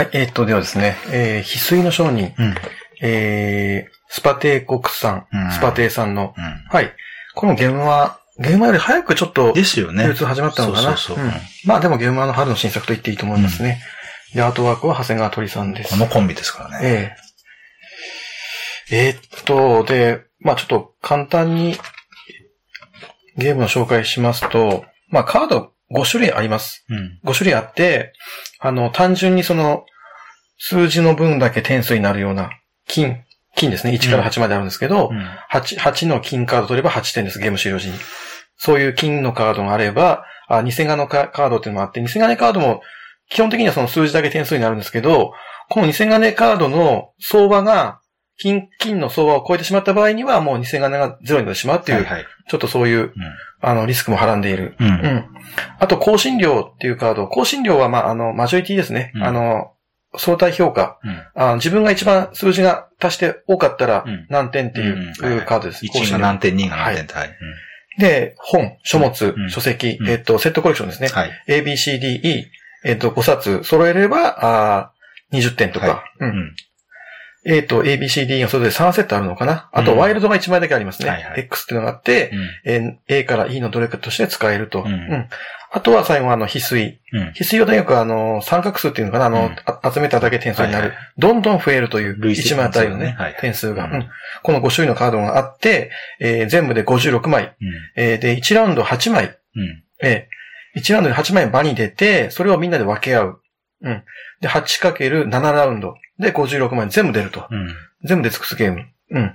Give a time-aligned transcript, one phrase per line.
[0.00, 2.54] はい、えーっと、ではですね、えー、翡翠の商人、うん。
[3.02, 6.42] えー、スパテー国産、うんスパテーさんの、うん。
[6.70, 6.90] はい。
[7.34, 10.06] このゲームは、ゲームより早くちょっと、ですよね。
[10.06, 10.96] 流通始まったのかな？
[10.96, 11.26] そうそうそう。
[11.26, 11.30] ん
[11.66, 13.82] まあでもゲームはの春の新作と言っていいと思いますね。
[14.32, 15.90] で、アートワークは長谷川鳥さんです。
[15.90, 17.14] このコンビですからね。
[18.90, 21.76] えええーっと、で、まあちょっと簡単に
[23.36, 26.84] ゲームの紹介しますと、まあカード5種類あります。
[26.88, 27.18] うん。
[27.24, 28.12] 5種類あって、
[28.58, 29.84] あの、単純にその、
[30.58, 32.50] 数字の分だけ点数になるような、
[32.86, 33.24] 金、
[33.56, 33.92] 金ですね。
[33.94, 35.18] 1から8まであるんですけど、うん。
[35.52, 37.98] 8、8の金カード取れば8点です、ゲーム終了時に。
[38.56, 42.82] そういう金のカードがあれば、あ、偽金のカカードっていうのもあって、偽金カードも
[43.30, 45.32] 基本的にはその数字だけ点数になるんですけど、
[45.70, 48.00] この偽金カードの相場が、
[48.36, 52.04] 金、金の相場を超えてしまった場合には、もう偽金がゼロになってしまうっていう。
[52.50, 53.12] ちょっとそういう、
[53.60, 54.74] あの、リスクもはらんでいる。
[54.80, 54.88] うん。
[54.88, 54.90] う。
[54.90, 55.24] うんん。
[55.78, 57.28] あと、更新料っていうカード。
[57.28, 59.12] 更新料は、まあ、あの、マジョリティですね。
[59.14, 59.72] うんあの、
[60.16, 60.98] 相対評価。
[61.04, 61.22] うん。
[61.36, 65.14] あ自分が一番数字が足して多かったらうん何点っていう
[65.46, 65.86] カードです。
[65.86, 67.16] 更1新料が何点、2が何点。
[67.16, 67.30] はい。
[68.00, 71.08] で、本、書物、うん書籍、うんえっと、セットコレクションですね。
[71.08, 71.30] はい。
[71.46, 72.46] A, B, C, D, E、
[72.84, 75.86] えっと、5冊揃えれば、あー20点とか。
[75.86, 76.24] はう。
[76.26, 76.28] う
[77.46, 77.54] んん。
[77.54, 79.68] A と A, B, C, D がそれぞれ3セットあるのかな？
[79.72, 81.08] あと、うんワイルドが1枚だけありますね。
[81.10, 82.48] はいはい X っていうのがあって、うん。
[82.64, 84.82] えー A から E のどれかとして使えると。
[84.82, 85.28] うん
[85.72, 87.00] あとは最後はあの、翡翠。
[87.12, 87.28] うん。
[87.28, 89.50] 翡翠はとにかくあの、三角数っていうのかな、あの、
[89.94, 90.88] 集めただけ点数になる。
[90.88, 93.88] はいはいどんどん増えるという、累積1枚あたりのね、はい点数が、
[94.42, 97.44] この5種類のカードがあって、えー全部で56枚。
[97.44, 97.68] うん。
[97.94, 99.26] えーで、1ラウンド8枚。
[99.54, 99.84] うん。
[100.02, 103.40] えー1ラウンドで8枚場に出て、それをみんなで分け合う。
[103.82, 104.02] うん。
[104.40, 105.94] で、8×7 ラウンド。
[106.20, 107.46] で、56枚全部出ると。
[107.50, 107.74] うん。
[108.04, 108.86] 全部で尽くすゲーム。
[109.10, 109.34] うん。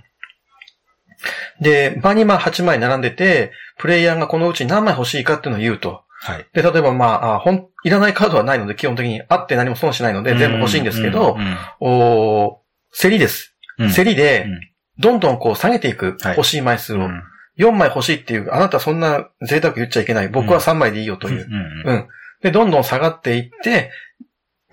[1.60, 6.04] で、場にまあ8枚並んでて、プレイヤーがこのうち何枚欲しいかっていうのを言うと。
[6.22, 6.46] はい。
[6.54, 13.56] で、例えばまあ、あほん、いらないカードはないので、基本的にあって何も損しないので、全部欲しいんですけどう、ん、おー競りです。
[13.78, 13.92] うん。
[13.92, 14.60] 競りでうん、
[15.00, 16.98] どんどんこう下げていく、はい欲しい枚数を。
[16.98, 17.24] うん。
[17.58, 20.30] 4枚欲しいっていう、あなたそんな贅沢言っちゃいけない。
[20.30, 21.48] 僕は3枚でいいよという。
[21.86, 21.90] うん。
[21.90, 22.08] うん。
[22.42, 23.92] で、どんどん下がっていって、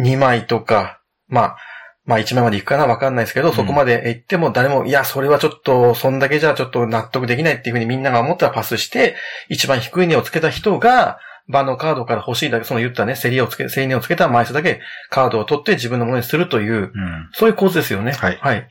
[0.00, 1.56] 2枚とか、まあ、
[2.04, 9.14] まあ1枚までいくかなわかんないですけど、んそこまで行っても誰も、いや、それはちょっと、そんだけじゃちょっと納得できないっていうふうにみんなが思ったらパスして、
[9.48, 11.18] 一番低い値をつけた人が、
[11.48, 14.80] 場のカードから欲しいだけ、その言ったね、競りをつけ、競り値をつけた枚数だけ
[15.10, 16.90] カードを取って自分のものにするという、うん。
[17.32, 18.12] そういう構図ですよね。
[18.12, 18.68] はいはい。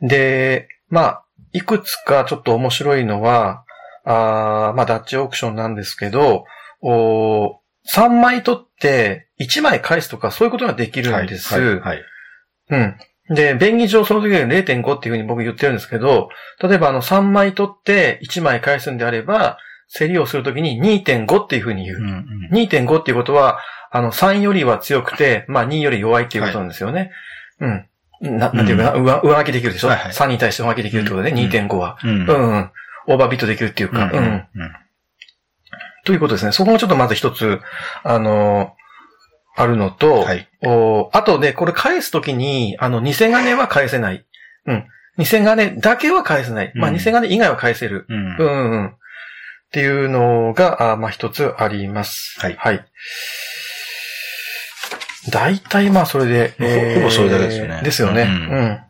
[0.00, 3.64] で、まあ、いくつかちょっと面白いのは、
[4.04, 6.44] あーまあ、ダッチオークションなんですけど、
[6.80, 7.60] お
[7.94, 11.54] 3枚取って1枚返すとかそういうことができるんです。
[11.54, 11.80] はい。
[11.80, 12.02] はい。
[12.70, 12.96] うん。
[13.30, 16.30] で、便宜上その時は0.5っていうふうに僕言ってるんですけど、
[16.62, 19.58] 例えばあの3枚取って1枚返すんであれば、
[19.92, 21.98] 競りをするときに2.5っていうふうに言う。
[21.98, 22.48] うん。
[22.52, 23.58] 2.5っていうことは、
[23.90, 27.10] あの、3よりは強くて、まあ2より弱いっていうことなんですよね。
[27.60, 27.86] うん。
[28.20, 31.98] な、なんていうかな、上、上書きできるでしょ、はいはい ?3 に対して上書きできるってことで、うん2.5は。
[32.02, 32.10] うん。
[32.10, 32.70] うん、うん。
[33.06, 34.46] オーバービットできるっていうか、うん、うん。
[36.08, 36.52] ということですね。
[36.52, 37.60] そこもちょっとまず一つ、
[38.02, 38.72] あの
[39.54, 40.48] あるのと、はい。
[40.64, 44.24] おあとで、これ返すときに、あの、偽金は返せない。
[44.64, 44.86] うん。
[45.18, 46.72] 偽金だけは返せない。
[46.74, 48.06] まあ、うん偽金以外は返せる。
[48.08, 48.20] うんう。
[48.20, 48.86] んうんうん。
[48.86, 48.90] っ
[49.70, 52.40] ていうのが、あまあ一つあります。
[52.40, 52.82] はいはい。
[55.30, 58.22] 大体まあそれで、ほほぼそれだけですよねですよね。
[58.22, 58.80] ううん。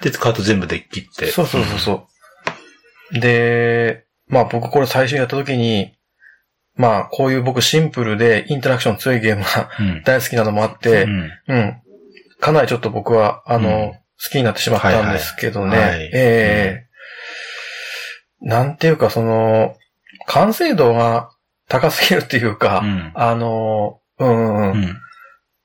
[0.00, 1.26] で、カード全部で切って。
[1.26, 2.08] そうそうそうそ
[3.12, 3.20] う。
[3.20, 5.92] で、まあ僕これ最初にやった時に、
[6.76, 10.02] まあこういう僕シンプルでインタラクション強いゲームがうん。
[10.04, 11.30] 大好きなのもあってう、ん。
[11.48, 11.82] うん。
[12.40, 15.70] かなりちょっと僕は、あの、うん好きになってしまったんですけどね。
[15.70, 16.90] はいはいはいええ
[18.42, 19.76] なんていうかその、
[20.26, 21.30] 完成度が
[21.68, 23.12] 高すぎるっていうか、うん。
[23.14, 24.96] あの、うん、うん、うん。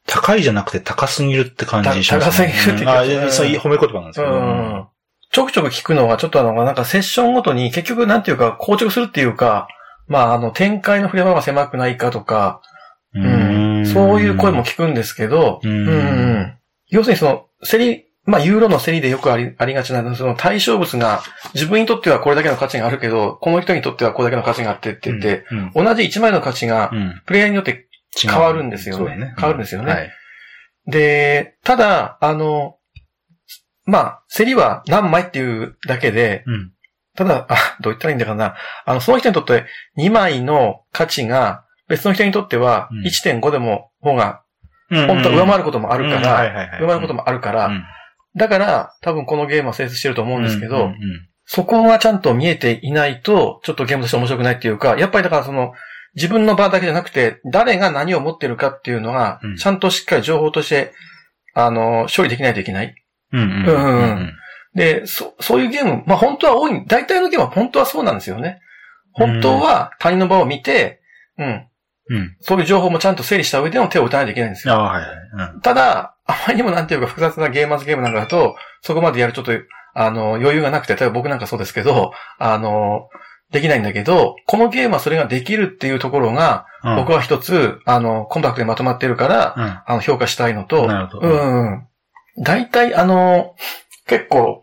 [0.08, 2.48] 高いじゃなくて高すぎるって感じしますね。
[2.48, 2.90] た高すぎるってうん
[3.28, 4.32] あ、そういう褒め言葉なんですけど。
[4.32, 4.88] うん
[5.32, 9.68] ちょくちょく聞くのが、ちょっとあの、なんかセッションごとに結局なんていうか、硬直するっていうか、
[10.08, 12.62] まあ、あの、展開の振れ幅が狭くないかとか、
[13.14, 13.86] ううん。
[13.86, 15.72] そういう声も聞くんですけど、うん。
[15.72, 15.92] うんう
[16.40, 16.58] ん。
[16.90, 21.22] 要するにその、競り、まあ、ユーロの競りでよくありありがちなのは、その対象物が
[21.54, 27.22] 自分にとってはこれだけの価値があるけど、この人にとってはこれだけの価値があってって言って、うん、同じ1枚の価値がうん。
[27.26, 27.88] プレイヤーによって
[28.20, 29.16] 変わるんですよね。
[29.16, 29.36] ね。
[29.38, 29.92] 変わるんですよね。
[29.92, 30.12] はい。
[30.88, 32.78] で、ただ、あの、
[33.86, 36.72] まあ、競りは何枚っていうだけで、うん。
[37.16, 38.56] ただ、あ、どう言ったらいいんだかな。
[38.86, 39.66] あの、その人にとって
[39.98, 43.06] 2枚の価値が、別の人にとってはうん。
[43.06, 44.42] 1.5でも方が、
[44.92, 47.84] うん本当は上回ることもあるから、上回ることもあるから、うん。
[48.36, 50.92] だから、多分このゲームは成立してると思うんですけど、
[51.46, 55.74] そこがちゃんと見えていないと、ちょっとゲームとして面白くないっていうか、やっぱりだからその、
[56.16, 60.94] 自分の場だけじゃなくて、誰が何を持ってるかっていうのがうん、ちゃんとしっかり情報として、
[61.54, 62.96] あの、処理できないといけない。
[63.32, 63.42] うん。
[63.42, 64.34] うんうんうん
[64.76, 68.60] で、そ、そういうゲーム、まあ本当は多い、大体のゲームは本当はそうなんですよね。
[69.14, 71.02] 本当は他人の場を見て、
[71.38, 71.68] うん、
[72.10, 72.38] うん。
[72.42, 74.76] そういう情報もちゃんと整理した上での手を打たないといけないんですよ。
[74.76, 75.54] ああ、はいはい。
[75.56, 79.52] うんただ、あまりにもなんていうか複雑なゲーマーズゲームなんかだと、そこまでやるちょっと、
[79.94, 83.10] あの、余裕がなくて、例えば僕なんかそうですけど、あの、
[83.52, 91.88] できないんだけど、このゲームはそれができるっていうところが、うん僕は一つ、あの、コンパクトにまとまってるから、うんあの、評価したいのと、なるほどうんうん。
[92.44, 93.56] 大体、あの、
[94.08, 94.62] 結構、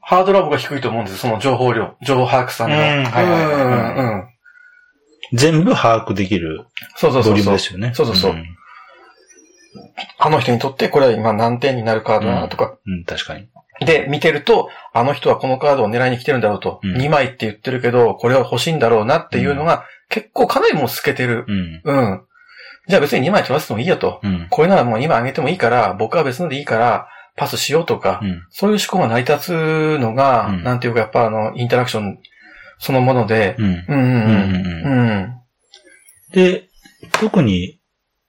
[0.00, 1.18] ハードルは僕は低いと思うんですよ。
[1.18, 2.76] その情報量、情報把握さんの。
[2.76, 4.28] うんはいはいはいうんうんうん。
[5.32, 7.58] 全部把握できるそうそうそうそうボリュームで。
[7.62, 7.92] すよね。
[7.94, 8.44] そうそうそうん
[10.18, 12.76] あの人にとってこれは今何点になるカードだなとか。
[12.86, 13.48] うん、確かに。
[13.84, 16.80] で、見てると、あの人はこのカードを狙いに来てるんだろうと。
[16.82, 21.44] うん2枚って言ってるけど、これは欲しいんだろうなっていうのが、結構かなりもう透けてる。
[21.46, 21.80] うん。
[21.84, 22.22] うん。
[22.88, 24.20] じゃあ別に2枚取らせてもいいよと。
[24.22, 24.46] うん。
[24.50, 28.42] これならもう今あげてもいいから、僕は別のでいいから、パスしようとか、うん。
[28.50, 32.18] そういう思考が成り立つのが、うんなんていうかやっぱあの、インタラクション
[32.80, 33.66] そのもので、うん。
[33.66, 35.08] うんうんうんうん。
[35.08, 35.34] うん。
[36.32, 36.68] で、
[37.12, 37.78] 特に、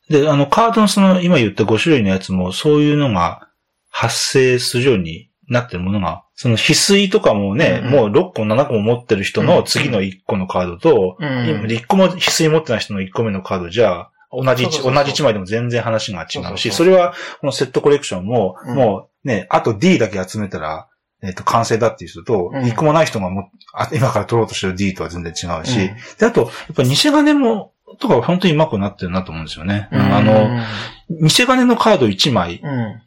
[0.10, 3.48] で、あの、カードのその、今言った5種類のやつも、そういうのが
[3.90, 18.76] 発生するようになってるものが、その、翡翠とかもね、うんうんもう6個、7個も持ってる人の次の1個のカードと、うん今1個も翡翠持ってない人の1個目のカードじゃ、同じ同じ1枚でも全然話が違うし、それは、このセットコレクションも、うん。
[18.76, 20.88] もうね、あと D だけ集めたら、
[21.22, 22.64] えっ、と、完成だっていう人と、うん。
[22.64, 25.96] 1個もない人がもあ今から取ろうとしてる D とは全然違うし、うん。
[26.18, 29.90] で、あと、やっぱ偽金も、とか本当にうまくなってるなと思うんですよね。
[29.92, 30.00] うん。
[30.00, 30.50] あの、
[31.10, 33.02] 偽金のカード1枚うん。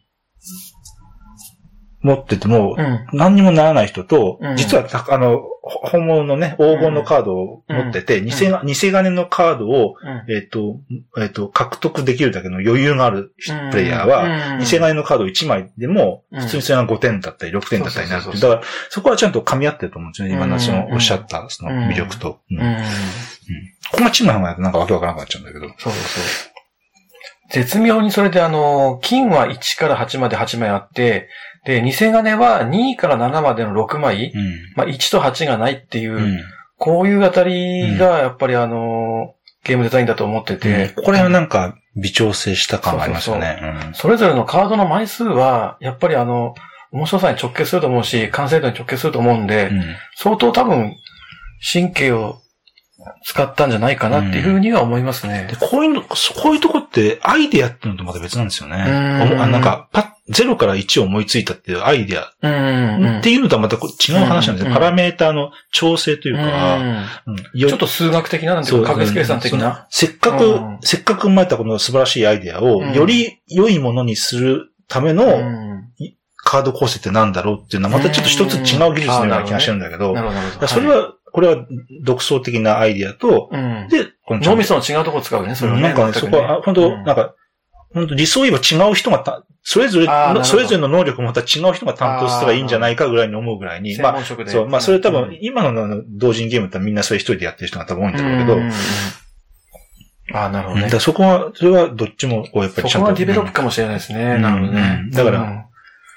[2.05, 3.06] 持っててもう、ん。
[3.15, 10.33] 何にもならない人と、うん実はた、あの、ほ本物のね、黄金のカードを持ってて、ん偽金のカードを、うん。
[10.33, 10.81] えっ、と、
[11.19, 13.33] えっ、と、獲得できるだけの余裕がある
[13.71, 20.35] プレイヤーは、うん偽金のカード1枚でも、うん普通にそれが5点だったり6点だったりになるだから、そこはちゃんと噛み合ってると思うんですよね。
[20.35, 22.41] 今のそのうんおっしゃったその魅力と。
[22.51, 22.77] うんうん。
[23.91, 25.69] ここがチームの方がなんかわけわからなくなっちゃうんだけど。
[25.69, 26.55] そうそう。
[27.51, 31.29] 絶妙にそれであの、金は1から8まで8枚あって、
[31.65, 34.59] で、偽金は2から7までの6枚、うん。
[34.77, 36.41] まあ1と8がないっていう、うん。
[36.77, 39.35] こういうあたりがやっぱりあの、
[39.65, 43.93] ゲームデザインだと思ってて、これはなんか微調整した感がありますよね。
[43.95, 46.55] それぞれのカードの枚数は、やっぱりあの、
[46.93, 49.83] 面白さに直結すると思うし、完成度に直結すると思うんで、うん
[50.17, 50.95] 相当多分、
[51.73, 52.41] 神経を
[53.25, 55.57] 使ったんじゃないかなっていうふうには思いますねで。
[55.57, 58.77] こういうの、こういうとこってアイデアっていうのとまた別なんですよね。
[58.77, 64.69] あなんか、パッ、ゼロから1を思いついたっていうアイデアうんうんっていうのとはまた違う話なんですよ。
[64.69, 66.79] うんパラメーターの調整というか、
[67.56, 69.87] ちょっと数学的な、なんていうか、確率計算的な。
[69.91, 70.79] せっかく、うん。
[70.81, 72.93] せっかく生まれたこの素晴らしいアイデアを、うん。
[72.94, 75.85] より良いものにするためうのん。
[76.37, 80.15] カード構成ってなんだろうっていうのはまたちょっと一つ違う技術のような気がしてるんだけど。
[80.67, 81.67] それは、これは
[82.03, 85.82] 独創的なアイデアと、うん、で、この脳みその違うとこ使うね、それはね。
[85.82, 87.35] なんかね、そこは、あ本当、なんか、
[87.94, 90.06] 本当理想を言えば違う人がた、それぞれ
[90.44, 94.25] それぞれの能力をまた違う人が担当したらいいんじゃないかぐらいに思うぐらいに、まあ。
[94.25, 95.29] そう、まあ、それ多うん。
[95.29, 98.73] 分、今の同人ゲームってみんなそれ一人でやってる人が多分多いんだろうけど、うんうんうん。
[100.37, 100.91] ああ、なるほどね。
[100.91, 103.00] だそこは、それはどっちも、こうやっぱりちゃんと。
[103.00, 104.35] そこはディベロップかもしれないですね。
[104.37, 104.43] うん。
[104.43, 105.00] なるほどね。
[105.05, 105.10] うん。
[105.10, 105.65] だから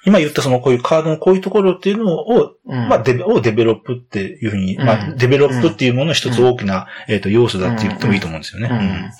[0.07, 4.85] 今言ったそのこういうカードのこういうところっていうのを、うん、まあデベ、をデベロップっていうふうに、うん。
[4.85, 9.11] まあデベロップっていうものの一つ大きな、えっと、要素だって言ってもいいと思うんですよね。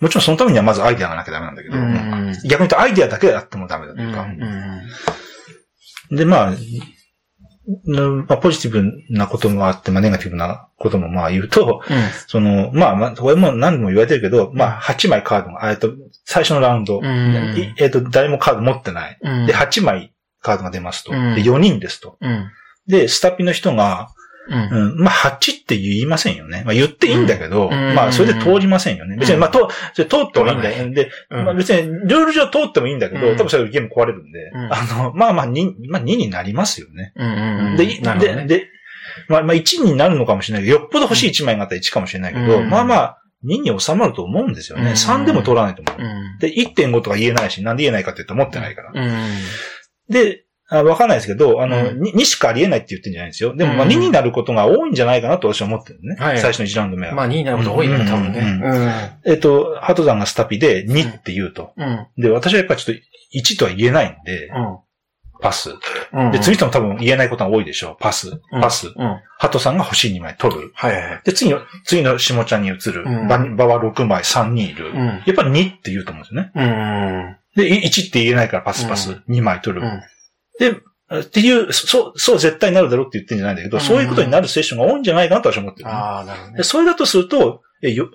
[0.00, 2.32] うんうんもちろんそのためにはまずアイデアがなきゃダメなんだけど、うん。
[2.44, 4.22] 逆に言うとアイデアだけであってもダメだとうんいうか。
[6.10, 6.16] うん。
[6.16, 6.52] で、ま
[8.28, 11.82] あ、ポジティブなこともあって、まあ、ネガティブなこともまあ言うと、
[12.28, 15.92] その、まあ、まあ、これも何度も言われてるけど、まあ、8枚カードが、えっと、
[16.24, 17.04] 最初のラウンド、うん。
[17.58, 19.18] いえっと、誰もカード持ってない。
[19.20, 19.46] うん。
[19.46, 21.12] で、8枚カードが出ますと。
[21.12, 21.34] うん。
[21.34, 22.16] で、4人ですと。
[22.20, 22.50] うん。
[22.86, 24.08] で、スタピの人が、
[24.48, 24.90] うん。
[24.90, 26.62] うん、まあ、8って言いませんよね。
[26.64, 27.94] まあ、言っていいんだけど、うん。
[27.94, 29.16] まあ、それで通りませんよね。
[29.16, 30.90] 別に、まあ、と、それ通ってもいいんだよ。
[30.90, 31.44] で、うん。
[31.44, 33.36] まあ、別に、ルール上通ってもいいんだけど、うん。
[33.36, 34.72] 多分それゲーム壊れるんで、うん。
[34.72, 37.12] あの、まあまあ、2、まあ、2になりますよね。
[37.16, 38.68] うんで、で、で、
[39.28, 42.70] まあ、まあ、1になるのかもしれないけど、よっぽど欲しい1枚があったら1かもしれないけど、うん。
[42.70, 44.90] まあまあ、2に収まると思うんですよね。
[44.90, 44.92] うん。
[44.94, 46.02] 3でも通らないと思う。
[46.02, 46.38] うん。
[46.38, 48.92] で、1.5とか言えないし、なんで言えないかって言うと持ってないから。
[48.94, 49.38] うん。
[50.08, 53.56] で、あわかんないですけど、あの、うん 2, しかありえないって言ってんじゃないんですよ。
[53.56, 56.16] でも、まあ、うん2になることが多いんじゃないかなと私は思ってるね。
[56.18, 57.14] はい最初の1ラウンド目は。
[57.14, 59.20] まあ2になること多いね、多分ね。
[59.24, 61.72] えっと、ハトさんがスタピで2って言うと。
[61.76, 61.88] うん。
[61.88, 62.22] うん。
[62.22, 63.02] で、私はやっぱちょっと
[63.38, 64.78] 1とは言えないんで、うん。
[65.40, 65.70] パス。
[66.12, 67.96] うんで、次の人も多分言えないことが多いでしょう。
[68.00, 68.92] パス、パス。
[69.38, 70.72] ハトさんが欲しい2枚取る。
[70.74, 71.20] はい。
[71.24, 73.04] で、次の、次の下ちゃんに移る。
[73.06, 74.90] うん場場は6枚、3人いる。
[74.90, 74.96] うん。
[74.96, 76.52] やっぱり2って言うと思うんですよね。
[76.54, 77.36] うん。
[77.56, 79.86] で、い1って言えないからパスパス、う2枚取る。
[80.60, 80.72] うん。
[80.74, 85.92] で、っていう、そう、そう絶対になるだろうって言ってんじゃないんだけど、うんそういうことになるセッションが多いんじゃないかなと私は思ってる、ね。
[85.92, 86.62] ああ、なるほどねで。
[86.64, 88.10] それだとすると、え、よ、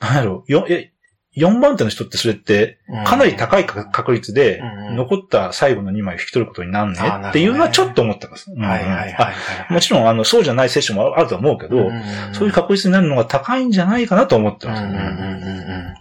[0.00, 0.92] なんだろう、よ、え、
[1.36, 8.50] 4番手の人ってそれって、かなり高い確確率でうんうん、残った最後の2枚を引き取ることになるねっていうのはちょっと思ってます。
[8.50, 9.32] うんはいはいはいあは
[9.70, 9.72] い。
[9.72, 11.90] もちろん、あの、そうじゃないセッションもあるとは思うけど、
[12.32, 14.82] そういう確率になるのが高いんじゃないかなと思ってます。
[14.82, 15.94] うんうんうんうん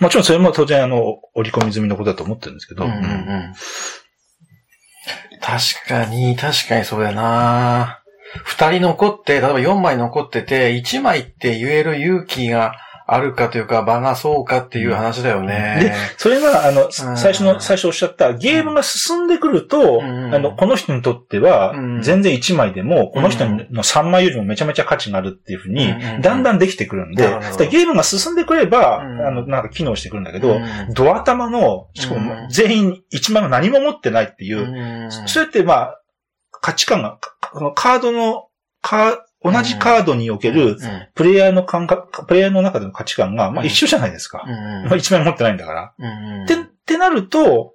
[0.00, 2.90] もちろんそれも当然、あの、折り込み済みのことだと思ってるんですけど、うん。
[2.90, 3.54] うんうんうん
[5.40, 8.00] 確かに、確かにそうだな。
[8.44, 12.74] 二人残って、例えば四枚残ってて、一枚って言える勇気が
[13.12, 15.92] あるかというか、場がそうかっていう話だよね。
[16.16, 16.92] それが、あの、ん。
[16.92, 20.32] 最初の、最初おっしゃった、ゲームが進んでくると、うん。
[20.32, 27.46] あの、この人にとってはうん、全然1枚でも、この人の3枚よりもめちゃめちゃ価値があるっていうふうにうん、だんだんできてくるんで、なるほど。
[27.48, 29.26] そしたらゲームが進んでくれば、うん。
[29.26, 30.58] あの、なんか機能してくるんだけど、う
[30.90, 30.94] ん。
[30.94, 32.48] ドア玉の、しかもうん。
[32.48, 35.10] 全員1枚も何も持ってないっていう、うん。
[35.26, 36.00] それってまあ、
[36.60, 37.18] 価値観が、
[37.74, 38.46] カードの、
[38.82, 40.76] カー同じカードにおける、
[41.14, 43.66] プレイヤーの感覚、プレイヤーの中での価値観が、まあうん。
[43.66, 44.44] 一緒じゃないですか。
[44.46, 45.94] うんまあ一枚持ってないんだから。
[45.98, 46.56] うんって、っ
[46.86, 47.74] てなると、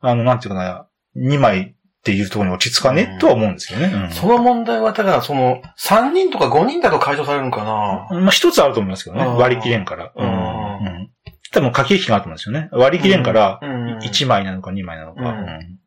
[0.00, 3.86] あの、なんていうかな、2枚っていうところに落ち着かね、とは思うんですよね。
[3.86, 4.10] うん。
[4.10, 8.20] その問題は、だから、その、3人とか5人だと解消されるのかな。
[8.20, 9.24] まあ一つあると思いますけどね。
[9.24, 9.36] うん。
[9.36, 10.12] 割り切れんから。
[10.14, 10.26] うん。
[10.26, 11.10] うん。
[11.52, 12.68] 多分駆け引きがあると思うんですよね。
[12.72, 13.98] 割り切れんから、うん。
[13.98, 15.20] 1枚なのか2枚なのか。
[15.22, 15.26] うん。
[15.28, 15.78] うん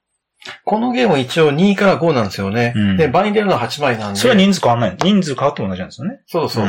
[0.64, 2.74] このゲーム一応2から5なんですよね。
[2.76, 4.20] うんで、場に出るのは8枚なんで。
[4.20, 4.98] それは人数変わんない。
[5.02, 6.20] 人数変わっても同じなんですよね。
[6.28, 6.66] そうそう。
[6.66, 6.68] ん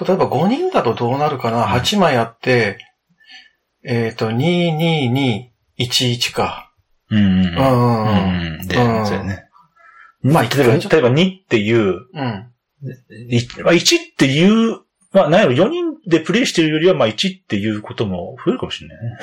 [0.00, 2.78] 例えば5人だとどうなるかな、うん ?8 枚あって、
[3.84, 6.72] えっ、と、2、2、2、1、1か。
[7.10, 8.62] うんうんう。
[8.62, 8.66] ん。
[8.66, 9.44] で、うんそうやね。
[10.22, 12.50] まあ、例えば、例えば2っていう、うん。
[13.30, 14.80] いまあ、1っていう、
[15.12, 19.18] まあ、なんやろ、4人でプレイしてるよりは、まあ、1っていうことも増えるかもしれないね。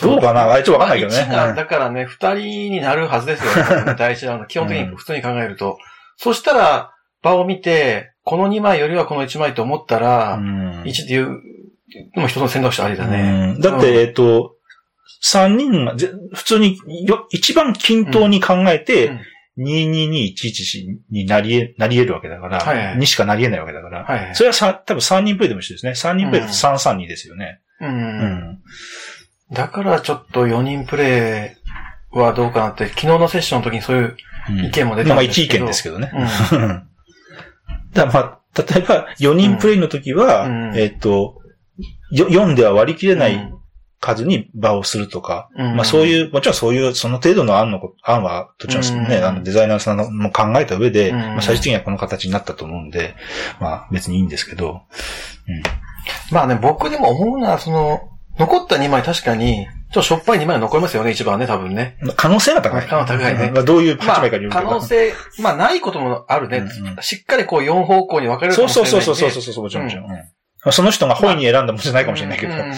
[0.00, 1.26] どうかなあいつわかんないけどね。
[1.30, 3.94] まあ1がだからね、2人になるはずですよね。
[3.98, 4.46] 第一ラウンド。
[4.46, 5.78] 基本的に普通に考えると。
[6.16, 11.40] そしたら、場を見て、この2枚よりはこの1枚と思ったら、うん1っていう
[12.16, 13.54] のも一つの選択肢ありだね。
[13.56, 14.56] うんだって、うんえっと、
[15.24, 19.20] 3人がぜ普通によ一番均等に考えて、うん
[19.58, 25.92] 22211になりえ、なり得るわけだから、はいはいにしかなり得ないわけだから、はいはいそれはさ多分3人プレイでも一緒ですね。
[25.92, 27.60] 3人プレイだと332ですよね。
[27.80, 27.86] う。
[27.86, 28.58] うんん。
[29.52, 31.58] だからちょっと4人プレ
[32.14, 34.16] イはどうかなって、昨日のセッションの時にそういう
[34.50, 34.64] うん。
[34.66, 35.98] 意見も出まあまあ一意たんですけど。
[35.98, 36.70] 見ですけどね。
[36.70, 36.82] うん。
[37.94, 40.76] だまあ、例えば4人プレイの時は、うん。
[40.76, 41.38] えっと、
[42.10, 43.58] よ4では割り切れないうん
[44.04, 45.76] 数に場をするとか、うん。
[45.76, 49.24] まあそういう、もちろんそういう、その程度の案のこ、案は、どちらもね、うん。
[49.24, 51.18] あのデザイナーさんのも考えた上で、うん。
[51.18, 53.14] まあ最終的にはこの形になったと思うんで、
[53.60, 54.82] まあ別にいいんですけど、
[56.32, 58.08] まあね、僕でも思うのは、その、
[58.46, 61.98] 残った2枚確かに、ちょっとしょっぱい2枚残りますよね、一番ね、多分ね。
[62.00, 62.86] まあ可能性が高い。
[62.86, 64.68] 可能性高いねまあどういう8まあ、枚かによるけど。
[64.68, 66.58] 可能性、まあないこともあるね。
[66.58, 69.04] うんうんしっかりこう4方向に分かれるかそうもしれないんで。
[69.04, 70.04] そうそうそうそうそう、もちろんもちろん。
[70.06, 72.52] うんまあその人が本意に選んだものじゃないかもしれないけど。
[72.52, 72.76] うんうんうん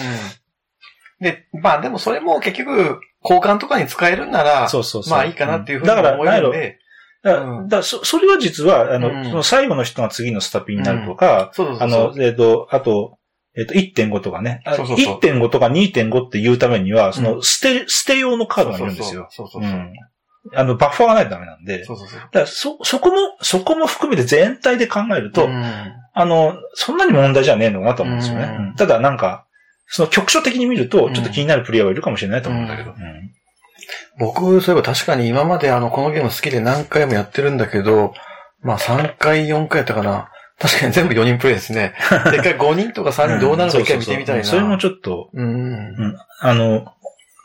[1.21, 5.11] で、まあでもそれも結局、交換とかに使えるんなら、そうそうそう。
[5.11, 6.79] まあいいかなっていうふうに思えるんで、
[7.23, 13.17] だからうんだそ、それは実は、あの、うんその最後の人が次のスタピンになるとか、あの、えっ、と、あと、
[13.57, 14.61] えっ、と、1.5とかね。
[14.65, 19.27] あそうそうそう1.5とか2.5っていうためには、そうの、ん捨て、捨て用のカードがいるんですよ。
[19.29, 19.79] そうそうそうそう。
[19.79, 19.93] うん
[20.53, 21.85] あの、バッファーがないとダメなんで。
[21.85, 22.19] そうそうそう。
[22.19, 25.63] だから、そ、そこも、そこも含めて全体で考えると、うん
[26.17, 28.55] あの、そんなに問題じゃねえのかなと思うんですよね。
[28.59, 29.45] うんうんただ、なんか、
[29.87, 32.91] その局所的に見ると、ちょっと気になるプレイヤーはいるかもしれないと思うんだけど。
[32.91, 33.31] ううん
[34.17, 38.13] 僕、そういえば確かに今まであの、このゲーム好きで何回もやってるんだけど、
[38.61, 40.29] まあ3回、4回やったかな。
[40.59, 41.93] 確かに全部4人プレイですね。
[42.31, 44.43] で、一回5人とか3人どうなるか一回見てみたいな。
[44.43, 46.17] それもちょっと、うん。
[46.39, 46.93] あの、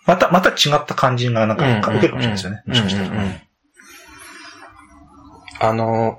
[0.06, 2.62] また、また違った感じがなんか、うん受けるかもしれないですよね。
[2.66, 3.08] もしかしたら。
[3.08, 3.40] うんうんうん
[5.62, 6.16] あの、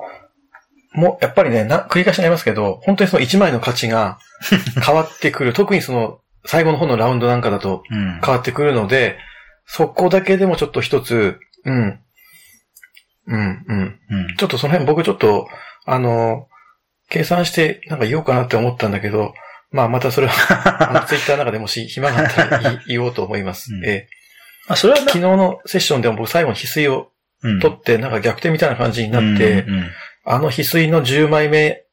[0.93, 4.19] もう、やっぱりね、な、繰り返しになりますけど、本当にその1枚の価値が
[4.86, 5.53] 変わってくる。
[5.53, 9.17] 特にその、最後の方のラウンドなんかだとうん変わってくるので、
[9.65, 12.00] そこだけでもちょっと一つ、うん。
[13.27, 14.00] うん、うん。
[14.10, 15.48] うんちょっとその辺僕ちょっと、
[15.86, 16.48] あの、
[17.12, 19.34] 計算してなんか言おうかなって思ったんだけど、
[19.70, 23.74] まあまたそれは、あの ツイッターの中でもし暇があったら言おうと思います。
[23.74, 23.86] うん。
[23.86, 24.08] え
[24.68, 27.12] あ、それは昨日のセッションでも僕最後に翡翠を
[27.44, 29.74] うん取って、なんか逆転みたいな感じになって、うん。
[29.75, 29.91] うん
[30.24, 31.84] あの翡翠の10枚目、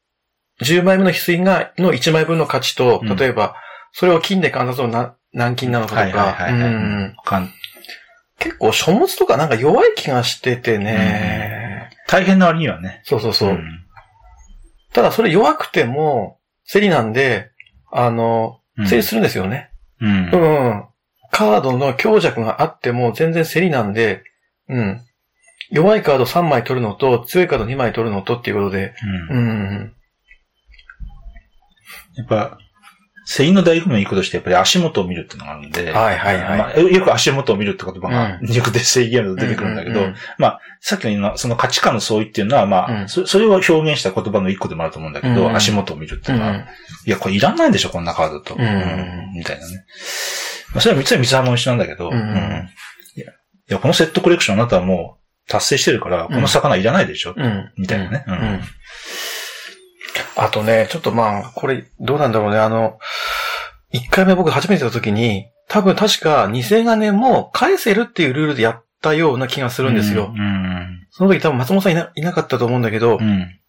[0.60, 3.16] 10枚目の翡翠が、の1枚分の価値と、うん。
[3.16, 3.56] 例えば、
[3.92, 7.16] それを金で換算する何金なのかとか、はいはいはいはいうん。
[7.24, 7.50] かん。
[8.38, 11.90] 結構書物とかなんか弱い気がしててね。
[12.06, 13.00] 大変な割にはね。
[13.04, 13.52] そうそうそう。
[13.52, 13.87] ん
[14.92, 16.38] ただそれ弱くても、
[16.70, 17.50] 競りなんで、
[17.90, 19.70] あの、うん競りするんですよね。
[20.00, 20.36] うんう。
[20.70, 20.84] ん。
[21.32, 24.22] カードの強弱があっても全然競りなんで、
[24.68, 25.00] うん。
[25.70, 28.94] 弱いカード3枚取るのと、強いカード2枚取るのとっていうことで、
[29.30, 29.94] うんうん。
[32.14, 32.58] やっぱ、
[33.30, 36.58] セインの醍醐味のいいこととして、やっぱり足元を見るっていうのがあるんで、はいはいはい。
[36.58, 38.50] まあよく足元を見るって言葉が、うん。
[38.50, 43.08] よくデッセイゲームで出てくるんだけど、ううまあ、さっきのその価値観の相違っていうのは、まあ、うん。
[43.10, 45.54] そそれを表現した言葉の一個でもあると思うんだけど、うん。
[45.54, 46.56] 足元を見るってういうのは、ん。
[46.56, 46.64] い
[47.04, 48.54] や、これいらないでしょ、こんなカードと。
[48.54, 49.32] うん。
[49.36, 49.84] みたいなね。
[50.72, 52.68] まあ、それは三つは三つ葉も一緒なんだけど、うん。
[53.18, 57.72] いや、このセットコレクションあなたはもう達成してるから、この魚いらないでしょ、うん。
[57.76, 58.24] みたいなね。
[60.38, 60.48] ううんん。
[60.48, 62.58] あとね、ちょっとまあ、これ、どうなんだろうね。
[62.58, 62.98] あの、
[63.92, 70.32] 1回目僕初めてやった時に、多分確か偽金も返せるっていうルールでやったような気がするんですよ。
[70.34, 71.06] うん。
[71.10, 73.60] その時多分松本さんいないなかったと思うんだけどう、ん。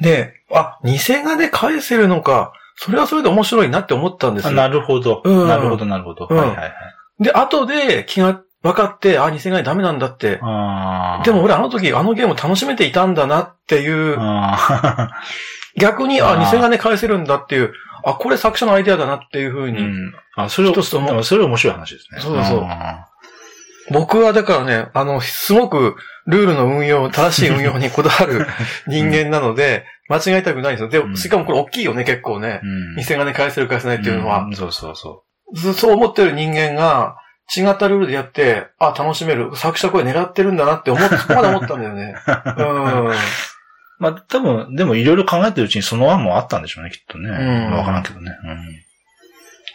[0.00, 4.56] で、あ、偽金返せるのか、それはそれで面白いなって思ったんですあよ。
[4.56, 5.22] なるほど。
[5.24, 6.28] うんなるほど、なるほど。
[6.30, 6.72] うんはいはいはい。
[7.20, 10.36] で、後で気が分かって、あ、偽金ダメなんだって。
[10.36, 15.10] でも、俺あの時あのゲーム楽しめていたんだなっていう、あ
[15.78, 17.72] 逆に、あ、あー偽金返せるんだっていう、
[18.04, 20.12] あ、これ作者のアイデアだなっていうふうに、ん。
[20.36, 22.20] あ、それを、一つともそれは面白い話ですね。
[22.20, 23.06] そうそうあ
[23.92, 25.94] 僕はだからね、あの、すごく
[26.26, 28.46] ルールの運用、正しい運用にこだわる
[28.88, 30.88] 人間なので、間違えたくないんですよ。
[30.88, 32.66] で、うんしかもこれ大きいよね、結構ねー。
[32.66, 32.96] うん。
[32.96, 34.52] 偽金返せる返せないっていうのはん。
[34.54, 35.22] そうそうそ
[35.54, 37.16] ずそう思ってる人間が、
[37.54, 39.54] 違ったルールでやって、あ、楽しめる。
[39.54, 42.14] 作者これ狙ってるんだなって思っ、そ こまで思ったんだよね。
[42.58, 43.08] うん。
[43.08, 43.14] う。
[43.98, 47.30] まあ、多分、でもいろいろ考えてるうちにその案もあったんでしょうね、きっとね。
[47.30, 48.32] うんわからんけどね。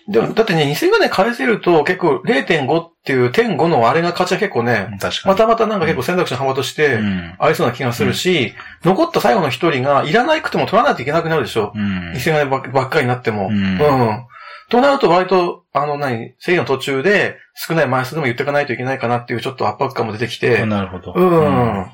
[0.09, 4.97] でも、だってね、偽金返せると結構0.5っていう点5のあれが勝ちは結構ねう、ん。
[4.97, 5.31] 確かに。
[5.31, 7.35] またまたなんか結構選択肢の幅としてうん。
[7.39, 11.71] 合いそうな気がするし、残った最後の一人がいらないくても取らないといけなくなるでしょ。
[11.75, 12.13] うん。
[12.13, 13.47] 偽金ばっばっかりになっても。
[13.47, 14.27] ううんん。
[14.71, 20.65] となると割と、あの何、制の途中で少ない枚数でも言っていかないといけないかなっていうちょっと圧迫感も出てきて。
[20.65, 21.13] なるほど。
[21.13, 21.91] うん。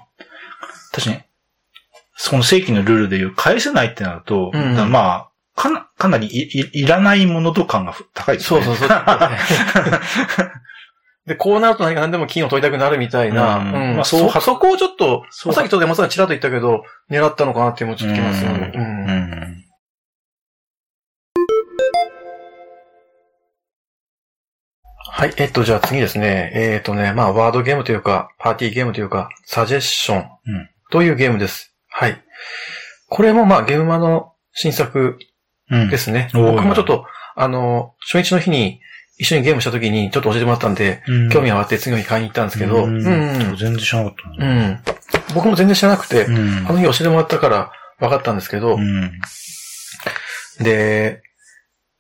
[0.92, 1.24] 確かに、
[2.16, 8.62] その正規のルールでいう返せないってなると、うんまあ、かな、かなりいいいらないものと感が高いですね。
[8.62, 8.98] そうそうそう。
[11.26, 13.58] で、こうなると何か何でも金を取りたくなるみたいな。
[13.58, 13.96] うんうん。
[13.96, 18.72] まあそうそ、そこをちょっと、さっきちょっと山さんちらっと言ったけど、狙ったのかなっていうのもちょっときますよね。
[18.74, 18.78] う。
[18.78, 19.67] うん
[25.20, 25.34] はい。
[25.38, 26.52] えっと、じゃあ次ですね。
[26.54, 30.30] えっとね、まあ、ワードゲームというか、パーティーゲームというか、サジェッションうん
[30.92, 31.74] というゲームです。
[31.90, 32.22] はい。
[33.10, 35.18] これもまあ、ゲームマの新作
[35.72, 35.90] うん。
[35.90, 36.30] ですね。
[36.36, 38.80] おー僕もちょっと、あの、初日の日に
[39.18, 43.02] 一緒にゲームした時にちょっと教えてもらったんで、うん興味があって次の日買いに行ったんですけど、ううんん。
[43.58, 44.68] 全然知らなかったうね。
[44.68, 44.84] ん。
[45.34, 49.12] 僕も全然知らなくて、うんあの日教えてもらったから分かったんですけど、うん。
[50.60, 51.24] で、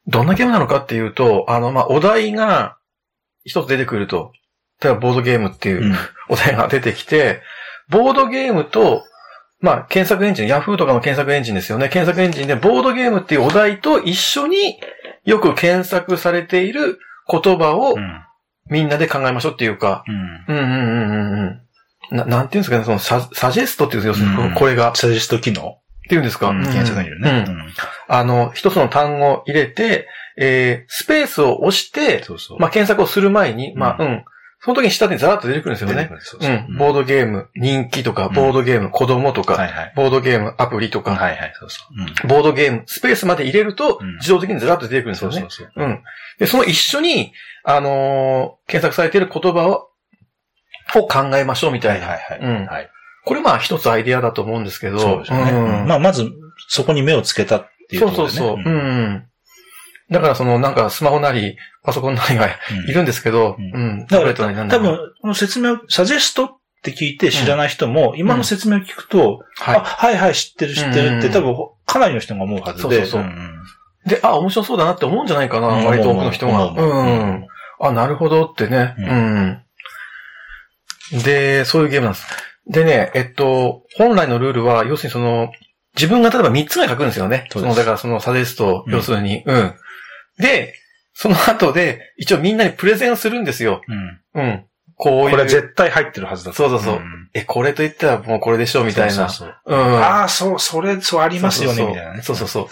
[0.05, 2.76] どんなゲームなのかっていうと、あの、まあ、お題が
[3.47, 4.31] 一つ出てくると、
[4.83, 5.95] 例えばボードゲームっていう、うん
[6.29, 7.41] お題が出てきて、
[7.89, 9.03] ボードゲームと、
[9.61, 11.87] まあ、検索エンジン、ヤフーとかの検索エンジンですよね。
[11.87, 14.77] 検索エンジンでボードゲームっていうお題と一緒に
[15.23, 16.99] よく検索されている
[17.31, 18.23] 言葉をうん。
[18.69, 20.55] みんなで考えましょうっていうか、うん。
[20.55, 21.61] うんうんうんうん
[22.11, 22.17] うん。
[22.17, 24.89] ななんていうんですかね、そのササジェストっていうんですよ、うんこれが。
[24.89, 25.77] っサジェスト機能
[26.09, 26.49] ていうんですか。
[26.49, 27.45] うん検索にいるね。
[27.47, 27.73] うん
[28.09, 30.07] あの、一つの単語を入れて、
[30.37, 32.59] えー、スペースを押して、そうそう。
[32.59, 34.25] まあ、検索をする前に、うんまあ、うん。
[34.59, 36.77] その時に下にザーッと出てくるんですよねそうそううん。
[36.77, 39.93] ボードゲーム、人気とか、うんボードゲーム、子供とか、はいはい。
[39.95, 41.83] ボードゲーム、アプリとか、はいはい、そうそ
[42.25, 42.27] う。
[42.27, 45.39] ボードゲーム、スペースまで入れるとうん、自動的にずらっと出てくるんですよね。
[45.41, 45.85] そうそうそう。
[45.85, 46.03] うん。
[46.39, 49.89] で、その一緒に、あのー検索されている言葉を、
[50.95, 52.07] を考えましょうみたいな。
[52.07, 52.89] はいはいうんはい。
[53.25, 54.99] これまあ一つアイデアだと思うんですけど。
[54.99, 55.51] そうですよね。
[55.51, 56.31] うんまあ、まず、
[56.69, 58.37] そこに目をつけたっていうそところでね。
[58.37, 58.73] うそうそう。
[58.73, 59.27] うん。
[60.09, 64.07] だからそのなんかスマホなり、パソコンなりがいるんですけど、ううんん。
[64.07, 66.49] だから多分、この説明を、サジェストっ
[66.83, 72.81] て聞いて知らない人も、今の説明を聞くと、あ、ははいはい、知ってる知ってるって、うん多分、かなりの人が思うはずで。
[72.81, 73.53] そうそうそうん
[74.05, 74.09] い。
[74.09, 76.71] で、あ、面白そうだなって思うんじゃないかな、うん割と多くの人が。
[76.71, 77.47] 思うん。
[77.79, 78.95] あ、なるほどってね。
[78.97, 81.23] ううん。
[81.23, 82.27] で、そういうゲームなんです。
[82.69, 85.51] でね、えっと、本来のルールは、要するにその、
[85.95, 87.47] 自分が例えば3つぐらい書くんですよね。
[87.51, 89.43] その、だからそのサジェスト、うん要するに。
[89.45, 89.73] うん。
[90.39, 90.73] で、
[91.13, 93.81] その後で、一応みんなにプレゼンをするんですよ。
[93.87, 94.41] うん。
[94.41, 94.65] うん。
[94.95, 95.31] こういう。
[95.31, 99.13] これは絶対入ってるはずだとそうそうそうんえ、これと言ったらもうこれでしょ、みたいな。
[99.13, 99.97] そうそうそううん。
[99.97, 102.21] ああ、そう、それ、そうありますよね、そうそうみたいなね。
[102.21, 102.67] そうそうそう。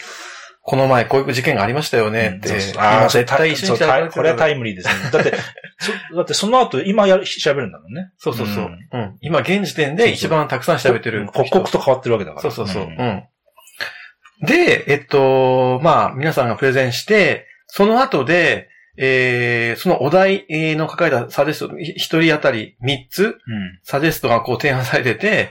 [0.68, 5.12] この前こういう事件がありましたよねって、そうそう今絶対一緒にそう調べてこれはタイムリーですね。
[5.12, 5.34] だって、
[6.10, 8.10] そだってその後、今やる、調べるんだもんね。
[8.18, 8.66] そうそうそう。
[8.66, 9.18] ううんん。
[9.22, 11.32] 今現時点で一番たくさん調べてる人。
[11.34, 12.42] 刻々と変わってるわけだから。
[12.42, 12.86] そうそうそう。
[12.86, 13.24] んうん。
[14.48, 23.80] で、えっと、まあ、皆さんがプレゼンして、その後で、えー、そのお題の書かれたサジェスト、一人当たり3つ、うん。
[23.84, 25.50] サジェストがこう提案されてて、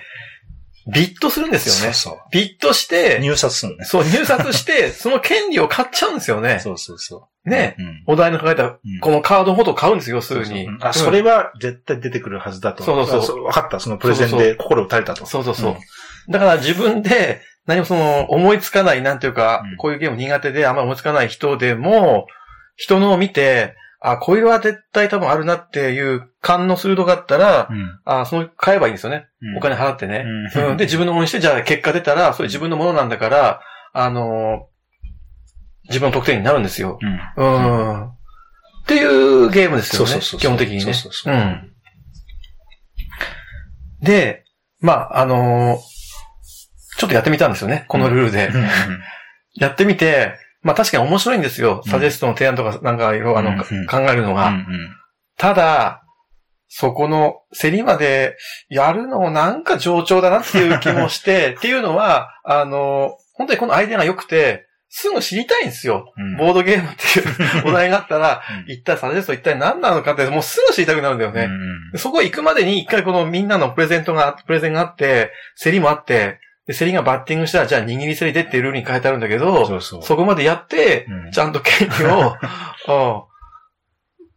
[0.93, 1.95] ビットするんですよね。
[1.95, 2.21] そうそう。
[2.31, 3.85] ビットして、入札するのね。
[3.87, 6.59] そう、入札して、 その権利を買っちゃうんですよね。
[6.61, 7.51] そうそうそう。
[7.51, 7.75] ね。
[7.79, 8.03] うん。
[8.07, 10.69] お題の書かれた、うんこのカードのことを買うんですよ、要するに。
[10.81, 12.85] あ、それは絶対出てくるはずだと。
[12.85, 13.81] そうそうそうあ分かった。
[13.81, 15.25] そのプレゼンで心打たれたと。
[15.25, 16.33] そうそうそう。
[16.33, 22.27] だから自分で何もその思いつかない、なんていうか、うんこういうゲーム苦手であんまり思いつかない人でも、
[22.77, 28.01] 人のを見て、あ、こういうのは絶対多分あるなっていう感の鋭かったら、うん。
[28.05, 29.29] あ、その買えばいいんですよね。
[29.41, 30.25] うんお金払ってね。
[30.55, 33.61] うんうんで、自分のものにして、じゃあ結果出たら、それ自分のものなんだから、
[33.95, 34.75] あのー
[35.87, 36.99] 自分の得点になるんですよ。
[37.37, 37.45] うん。
[37.45, 38.09] うん。
[38.09, 38.15] っ
[38.87, 40.09] ていうゲームですよね。
[40.13, 40.81] そうそうそう基本的にね。
[40.81, 41.73] そうそうそううん。
[44.01, 44.45] で、
[44.81, 45.79] まあ、あのー
[46.97, 47.85] ちょっとやってみたんですよね。
[47.89, 48.47] このルールで。
[48.49, 48.69] うん
[49.57, 51.83] やってみて、まあ確かに面白いんですよ。
[51.85, 54.49] うんサジェストの提案とかなんかいろいろあの、うんうん考えるのが。
[54.49, 54.67] うん
[55.37, 56.03] ただ、
[56.69, 58.37] そこの競りまで
[58.69, 66.13] やるのもなんか上調だなっていう気もして、 っていうのは、あの、本当にこのアイデアが良くて、すぐ知りたいんですよ。
[66.17, 71.49] うんボードゲームっていう お題があったら、うん一体サジェスト一体何なのかって、もうすぐ知りたくなるんだよね。
[71.93, 80.03] うんそこ行くまでに一回このみんなのプレゼントが、プレゼンがあって、競りもあって、で競りがバッティングしたら、じゃあ握り競りでっていうルールに書いてあるんだけど、そうそう。
[80.03, 82.35] そこまでやって、うんちゃんと権利を、
[82.89, 83.35] うん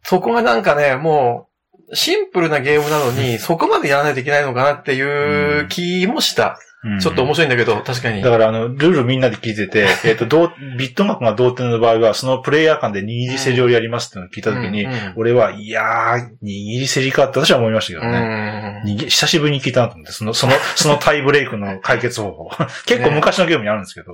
[0.04, 1.50] そこがなんかね、も
[1.90, 6.58] う、シンプルなゲームなのに、 そこまでやらないといけないのかなっていう気もした。
[6.84, 7.00] うん。
[7.00, 8.22] ちょっと面白いんだけど、確かに。
[8.22, 18.84] だから、あの、ルールみんなで聞いてて、 えっと、どう、ビット額が同点の場合は、そのプレイヤー間で握り競りをやりますってのを聞いたときに、うんうん俺は、いやー、握り競りかって私は思いましたけどね。
[18.86, 22.50] 久しぶりに聞いたなと思って、その、 その、そのタイブレイクの解決方法。
[22.86, 24.14] 結構 昔のゲームにあるんですけど、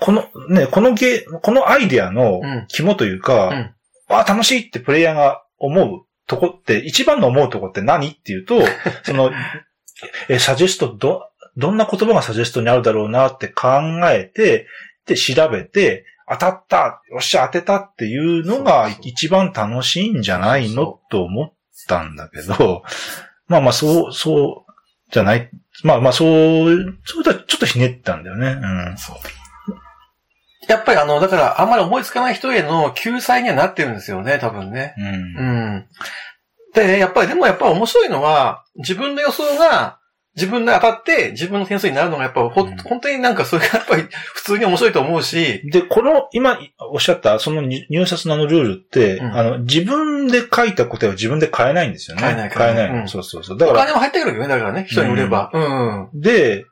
[0.00, 2.64] この、ね、このゲー、このアイデアのうん。
[2.68, 3.70] 肝というか、うん。
[4.08, 8.62] あ、楽しいってプレイヤーが思うとこって、一番の思うとこって何っていうと、
[9.02, 9.30] その、
[10.28, 13.68] え、サジェスト、ど、どんな言葉がサジェストにあるだろうなって考
[14.10, 14.66] えて、
[15.06, 21.52] で、調べて、当たったよっしゃ当てたっていうのが一番楽しいんじゃないのと思っ
[21.88, 22.82] たんだけど、
[23.46, 24.72] まあまあ、そう、そう、
[25.12, 25.50] じゃない。
[25.84, 28.48] まあまあ、そう、そうだ、ちょっとひねったんだよね。
[28.60, 28.98] うん。
[28.98, 29.16] そう。
[30.68, 34.94] やっぱりあの、だから、あんまり思いつかない人への救済にはなってるんですよね、多分ね。
[34.98, 35.08] うんう
[35.78, 35.86] ん。
[36.76, 39.98] でね、やっぱり、でもやっぱ面白いのは、自分の予想が、
[40.36, 44.02] 自分で当たって、自分の点数になるのがやっぱ、ほ、うん本当になんかそれがやっぱり
[44.34, 46.58] 普通に面白いと思うし、で、この、今
[46.92, 52.22] おっしゃった、その入入札のあのルールって、うんあの、自分で書いた答えを自分で変えないんですよね。
[52.22, 52.90] 変えない変えない。
[53.00, 53.58] うんそうそうそう。
[53.58, 55.50] だおから、金も入ってくるよね、だからね、人に売れば。
[55.54, 56.02] うん。
[56.02, 56.20] うん。
[56.20, 56.66] で、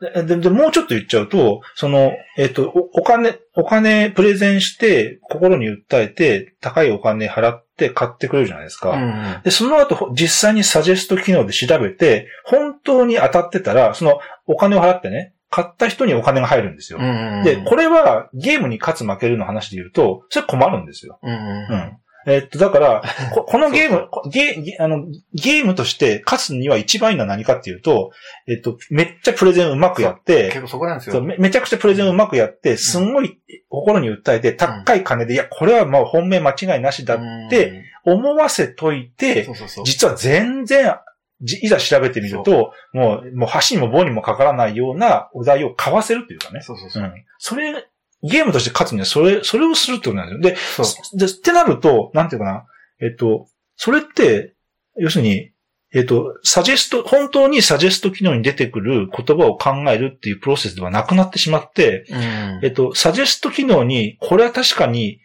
[0.00, 8.90] で、で、でもうちょっと言っちゃうと、その、えっ、とお、お金、お金プレゼンして、心に訴えて、高いお金払って買ってくれるじゃないですか。
[8.92, 9.42] うん。
[9.44, 16.98] で、その後、ほ実際にサジェスト機能で調べて、本当に当たってたら、そのお金を払ってね、買った人にお金が入るんですよ。
[17.00, 17.42] うん。
[17.44, 21.18] で、これはゲームに勝つ負けるの話で言うと、それ困るんですよ。
[21.22, 21.30] うん。
[21.30, 21.96] ううん。
[22.26, 22.30] ん。
[22.30, 23.02] えっと、だから、
[23.34, 28.12] ここのゲーム、こゲゲあの、ゲームとして勝つには一番いいのは何かっていうと、
[28.46, 31.22] えっと、めっちゃプレゼンうまくやって結、構そこなんですよ。
[31.22, 37.18] めめちゃくちゃプレゼンうまくやって、すんごい心に訴えて、高い金で、いや、これはもう本命間違いなしだっ
[37.50, 39.46] て思わせというん、て。
[39.84, 40.96] 実は全然、
[41.42, 46.60] じいざ調べてみると、もう、もう橋にも棒にもかからないようなお題を買わせるというかね。
[46.60, 47.06] そうそうそうう。
[47.06, 47.12] ん。
[47.38, 47.86] それ、
[48.22, 51.16] ゲームとして勝つには、それ、それをするってことなんですよ。
[51.18, 51.26] で。
[51.26, 52.66] で、ってなると、なんていうかな。
[53.00, 54.54] えっと、それって、
[54.98, 55.52] 要するに、
[55.92, 65.20] えっと、サジェスト、本当にサジェスト機能に出てくる言葉を考えるっていうプロセスではなくなってしまって、うんえっと、サジェスト機能に、これは確かに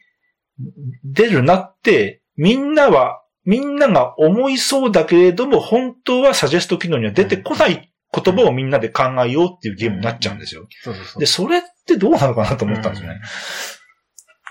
[1.04, 10.68] 出るなって、みんなは、みんなが思いそうだけれども、本当はサジェスト機能には出てこない言葉をみんなで考えようっていうゲームになっちゃうんですよ。
[11.20, 13.22] で、それってどうなのかなと思ったんですよね。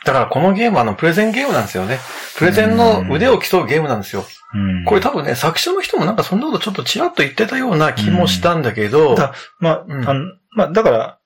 [0.05, 1.99] だからこのゲームはあの、プレゼンゲームなんですよね。
[2.37, 4.25] プレゼンの腕を競うゲームなんですよ。
[4.55, 10.21] うんこれ多分ね、作者の人もなんかそんなことちょっとちらっと言ってたような気もしたんだけど、だまあ、うんあの、
[10.53, 11.19] まあ、だから、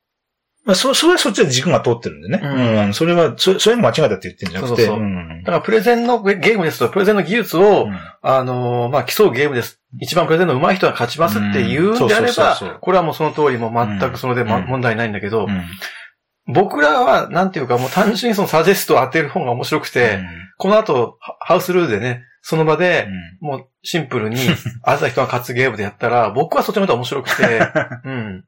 [0.68, 2.40] まあ、そ、それはそっちで軸が通ってるんでね。
[2.42, 2.86] うん。
[2.88, 2.92] うん。
[2.92, 4.84] それは、そそれが間違いだって言ってるんじゃなくて。
[4.84, 5.42] そうそうそん。
[5.42, 7.98] だからプレゼンのゲームですと、プレゼンの技術を、うん。
[8.20, 9.80] あのーまあ、競うゲームです。
[9.98, 12.06] 一番プレゼンの上手い人が勝ちますって言うん。
[12.06, 15.64] であれば、これはもうその通りも全くそれで問題ないんだけど、うん。
[16.52, 20.20] 僕らは、なんていうか、もう単純にそのサジェストを当てる方が面白くて、
[20.58, 23.08] この後、ハハウスルールでね、その場で、
[23.40, 24.36] もうシンプルに、
[24.82, 27.60] あざ人が勝つゲームでやったら、僕はそっちの方が面白くて、
[28.04, 28.44] うん。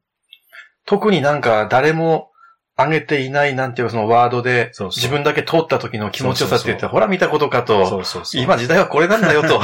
[0.87, 2.31] 特になんか誰も
[2.77, 8.03] 上げていないなんていうそのワードで、自分だけ通った時の気持ちよさって言って、ほら見たことかそと。
[8.35, 9.61] 今時代はこれなんだよと。
[9.61, 9.62] ん。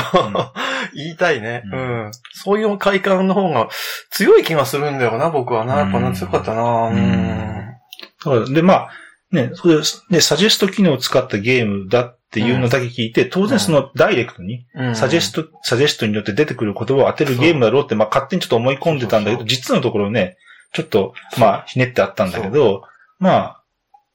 [0.95, 2.07] 言いたいね、ううん。
[2.09, 2.11] ん。
[2.33, 3.69] そういう快感の方が
[4.11, 5.79] 強い気がするんだよな、僕はな。
[5.79, 6.89] やっぱな、強かったな。
[6.89, 8.55] ううん。
[8.55, 8.91] で、まあ、
[9.33, 14.95] ね、それで、サジェスト機能を使ったゲームだっていうのだけ聞いて、当然そのダイレクトに、うん。
[14.95, 20.37] サジェスト、サジェストによって出てくる言葉を当てるゲームだろうって、まあ勝手にちょっと思い込んでたんだけど、実のところね、
[20.73, 22.83] ちょっと、まあ、ひねってあったんだけど、
[23.19, 23.63] まあ、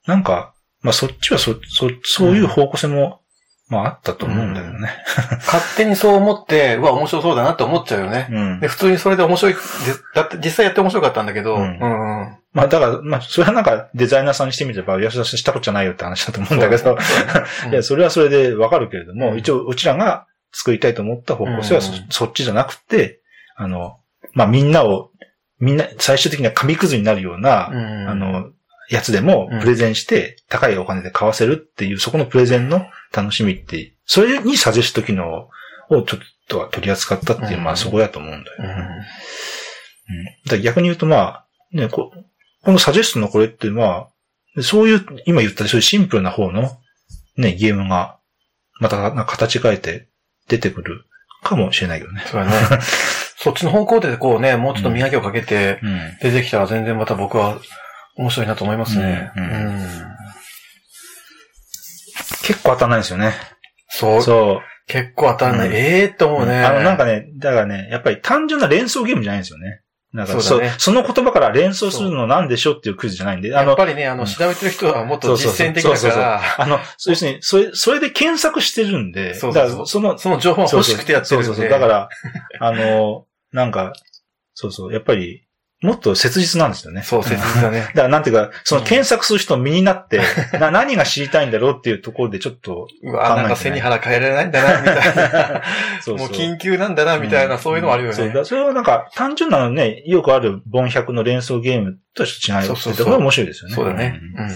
[0.08, 3.22] なんか、まあそっちはそ、そ、そういう方向性も、
[3.70, 4.90] まああったと思うんだけどね。
[5.46, 8.28] 勝手にそう思って、うわ、面白そうだなって思っちゃうよね。
[8.30, 8.60] うん。
[8.60, 8.68] で、。
[8.68, 9.60] 普通にそれで面白い、で
[10.14, 11.80] だって実際やって面白かったんだけど、ううんん。
[11.80, 12.38] うん。
[12.52, 16.98] まあだから、まあそれはなんかデザイナーさんにしてみれば、安田さんしたことじゃないよって話だと思うんだけど、
[17.72, 19.38] いや、それはそれでわかるけれども、うん。
[19.38, 23.22] 一応、うちらが作りたいと思った方向性はそっちじゃなくて、
[23.56, 24.00] あの、
[24.34, 25.11] まあ、みんなを、
[25.62, 28.50] みんな、最終的には紙くずになるような、うんあの、
[28.89, 35.50] やつでもうんプレゼンして、高いお金で買わせるっていう、そこのプレゼンの楽しみってそれにサジェスト機能
[35.89, 36.19] をちょっ
[36.50, 38.58] とは取り扱ったっていう、うんまあそこだと思うんだよ。
[38.60, 40.62] うんうん。
[40.62, 42.12] 逆に言うとまあ、ね、こ
[42.63, 44.08] このサジェストのこれってま
[44.58, 46.78] あ、そういう、今言ったそういうシンプルな方の
[47.38, 48.17] ね、ゲームが、
[48.80, 50.08] また形変えて
[50.50, 51.06] 出てくる
[51.43, 52.24] かもしれないけどね。
[52.28, 52.54] そうだね。
[53.43, 55.99] そっちの方向でこうね、もうちょっと磨きをかけてうん。
[56.21, 57.60] 出てきたら全然また僕は
[58.15, 59.32] 面白いなと思いますね。
[59.36, 59.88] うんうんうん
[62.43, 63.34] 結構当たんないですよね。
[63.88, 64.21] そう。
[64.21, 64.88] そう。
[64.88, 65.67] 結構当たらない。
[65.69, 66.63] うんええって思うね。
[66.63, 69.82] あの、なんかね、だからね、やっぱり単純な連想ゲームじゃないんですよね。
[70.13, 81.45] なんかそねその言葉から連想するのなんでしょうっていうクイズじゃないんで、あの、やっぱりね、あの、うん調べてる人はもっとそうそうそう実践的だそうそうそうから、あの、要するに、それ、それで検索してるんで、そうそうそうだからその、その情報が欲しくてやってるんで。
[81.45, 81.69] そうそうそう。
[81.69, 82.10] だから、
[82.60, 83.94] あの、なんか、
[84.54, 85.48] そうそう、やっぱり、
[85.82, 87.02] もっと切実なんですよね。
[87.02, 87.80] そう、切実だね。
[87.80, 90.22] だからなんていうか、その検索する人身になって、
[90.60, 95.64] な何が知りたいんだろうっていうところでちょっと、うわ、なんか背に腹変えられないんだな、みたいな。
[96.02, 103.76] そうそうもう緊急なんだな、みたいな、そういうのもあるよそう、だそれはなんか、単純なね、よくある凡百の連想ゲームと違いってそうそうそうところが面白いですよね。
[103.76, 104.20] そうだね。
[104.38, 104.56] うん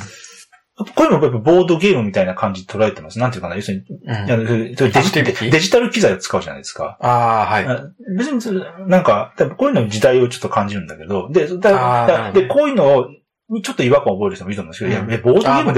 [0.77, 3.17] これもやっぱボードゲームみたいな感じで捉えてます。
[3.17, 4.75] なんていうかな、要するに、うん。
[4.75, 5.13] デジ
[5.51, 6.97] デジタル機材を使うじゃないですか。
[6.99, 7.65] ああ、はい。
[7.65, 7.85] あ
[8.17, 13.07] 別になんか、こういうの時代をちょっと感じるんだけど、で、で、こういうのを、
[13.47, 15.73] にちょっと違和感を覚える人もいると思うんですけど、うんいや、えボードゲーム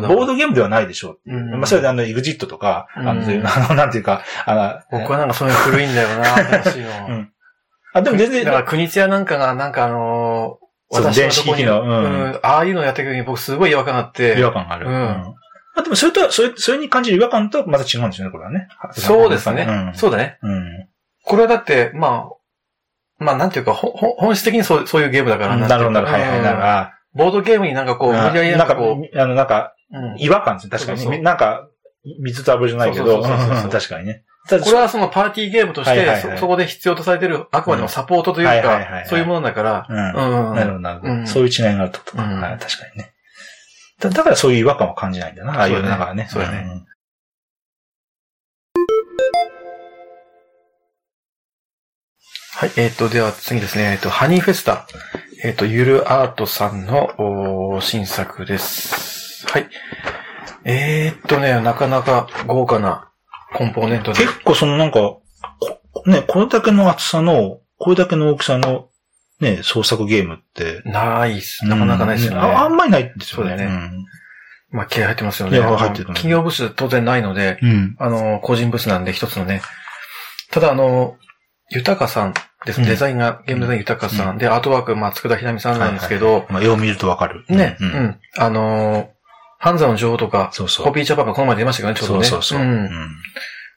[0.00, 0.14] では。
[0.14, 1.34] ボードゲームではないでしょうう。
[1.34, 6.24] うんまあ、それであの、エグジットとか、あの、あの、なんていうか、あの、僕はなんかそういうの古いんだよな、
[6.60, 6.88] 新しいの。
[7.08, 7.32] うん
[7.92, 10.59] あ、でも全然、だから、国津屋なんかが、なんかあの
[10.90, 14.38] 私電子機器のうんうんああいうのをやってる時に僕すごい違和感があって。
[14.38, 14.86] 違和感がある。
[14.86, 15.34] うんま
[15.76, 18.68] あ、でもそれとは、それ、それに感じる違和感とはまた違うんですよね、これはね。
[18.92, 19.66] そうですね。
[19.68, 19.94] うん。
[19.94, 20.38] そうだね。
[20.42, 20.88] うん。
[21.24, 26.18] これはだって、まあ、まあなんていうか、ほほ本質的にそうそういうゲームだからなるほど、なるほど。
[26.18, 26.38] はいはい。
[26.38, 30.70] うんなるほボードゲームになんかこう、無理やりなんかこあの、なんか、う、うん違和感ですね。
[30.70, 31.22] 確かに。
[31.22, 31.68] なんか、
[32.20, 34.24] 水と油じゃないけど、そうそうそうそううん確かにね。
[34.58, 39.86] これはそのパーティーゲームとして、そそこで必要とされてる、あくまでもサポートというかそういうものだから。
[39.88, 41.12] なるほど、なるほど。
[41.12, 41.26] うん。
[41.26, 42.26] そういう違いがあると確か
[42.94, 43.12] にね。
[44.00, 46.26] だだからそういう違和感を感じないんだな、ああいう、だかね。
[46.30, 46.58] そうだね。
[46.58, 46.86] ん。
[52.60, 54.86] はい、えっ、と、では次ですね、えっ、と、ハニーフェスタ、
[55.42, 59.46] えっ、と、ゆるアートさんの新作です。
[59.46, 59.68] はい。
[60.64, 63.09] えっ、とね、なかなか豪華な
[63.54, 64.24] コンポーネントで。
[64.24, 65.22] 結構そのなんか、こ
[66.06, 68.88] ね、これだけの厚さの、これだけの大きさの、
[69.40, 71.66] ね、創作ゲームって、ないっす。
[71.66, 72.38] なかなかないですよね。
[72.38, 73.50] うんああんまりないですよね。
[73.50, 73.90] そうだよね
[74.72, 75.60] まあ、気合入ってますよね。
[75.60, 77.70] 入ってる企業ブース当然ないので、うん。
[77.70, 77.96] うん。
[77.98, 79.62] あの、個人ブースなんで一つのね。
[80.50, 81.16] ただ、あの、
[81.70, 82.34] 豊かさん
[82.66, 82.80] です。
[82.80, 84.38] うんデザインが、ゲームデザイン豊かさん。
[84.38, 87.44] で、アートワーク、まあ、佃ひなみさんなんですけど、まあ、よう見るとわかる。
[87.48, 87.84] ね、う。
[87.84, 88.20] うんん。
[88.36, 89.06] あのー、
[89.62, 90.86] ハンザの女王とか、そうそう。
[90.86, 92.24] コピーチャパパこの前出ましたけどね、ちょうどね。
[92.24, 92.66] そうそうそう。
[92.66, 92.90] んうん。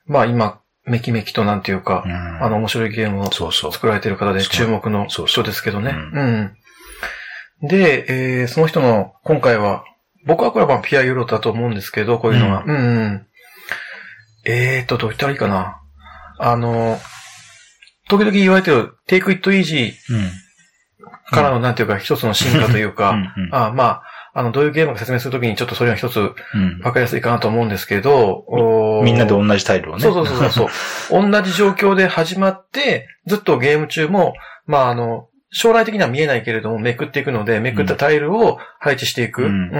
[0.08, 3.30] まあ今、めきめきとなんていうか、うんあの、面白いゲームを。
[3.30, 5.92] 作られてる方で注目の人ですけどね。
[5.92, 7.68] ううん。
[7.68, 8.06] で、
[8.42, 9.84] えー、その人の、今回は、
[10.26, 12.64] 僕はこれはまあピアユーロだと思うんですけど、こういうのが。
[12.66, 13.28] うん、うん。
[14.46, 15.82] えーと、どう言ったらいいかな。
[16.40, 16.98] あの、
[18.08, 20.32] 時々言われてる、take it easy うん。
[21.30, 23.16] からの、なんていうか、一つの進化というか、
[23.52, 24.04] あまあ、
[24.36, 30.02] あの、どういうゲームか説明するときにちょっとそれが一つうんわかりやすいかなと思うんですけど、おーみんなで同じタイルをね。
[30.02, 30.70] そうそうそう
[31.10, 31.30] そう。
[31.32, 34.34] 同じ状況で始まって、ずっとゲーム中も、
[34.66, 39.44] まああの、将来的には見えないけれども、めくっていくので、めくったタイルを配置していく。
[39.44, 39.72] ううんん。
[39.72, 39.78] う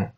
[0.00, 0.10] ん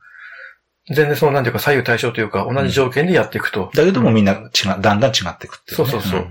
[0.89, 3.71] 全然その、なんていうか、左右対称というか、同じ条件でやっていくと。
[3.75, 4.37] だけどもみんな違
[4.79, 6.29] う、だんだん違っていくっていうね、そうそうそう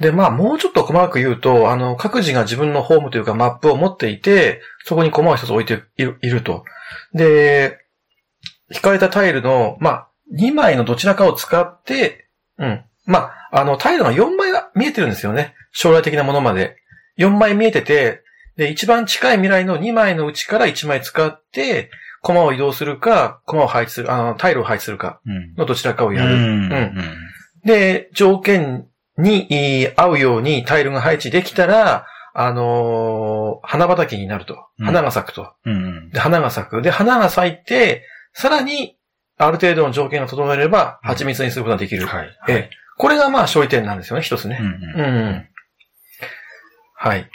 [0.00, 6.64] で、まあ、もうちょっと細かく言うと、あの、各自が自分のホームというかマップを持っていて、そこにコマを一つ置いているいると。
[7.12, 7.78] で、
[8.72, 12.84] 引かれたタイルの、まあ、2枚のどちらかを使って、うん。
[13.04, 15.54] まあ、あの、タイルが4枚は見えてるんですよね。
[15.72, 16.76] 将来的なものまで。
[17.18, 18.22] 4枚見えてて、
[18.56, 21.90] で、一番近い未来の2枚のうちから1枚使って、
[22.22, 25.54] コマを移動するか、コマを配置する、あの、タイルを配置するかうん。
[25.56, 26.34] のどちらかをやる。
[26.34, 26.40] うん。
[26.40, 26.94] うん
[27.62, 28.86] で、条件
[29.18, 34.66] にえー合うようにタイルが配置できたら、あのー花畑になると。
[34.78, 35.52] うん花が咲くと。
[35.64, 36.10] うん。
[36.10, 36.82] で、花が咲く。
[36.82, 38.96] で、花が咲いて、さらに、
[39.36, 42.06] ある程度の条件が整えれば、うん蜂蜜にすることができる。
[42.06, 42.28] はい。
[42.48, 44.58] ええこれがまあ勝利点なんですよね、一つね。
[44.60, 44.66] うん。
[44.66, 45.48] うんうん。
[46.94, 47.30] はい。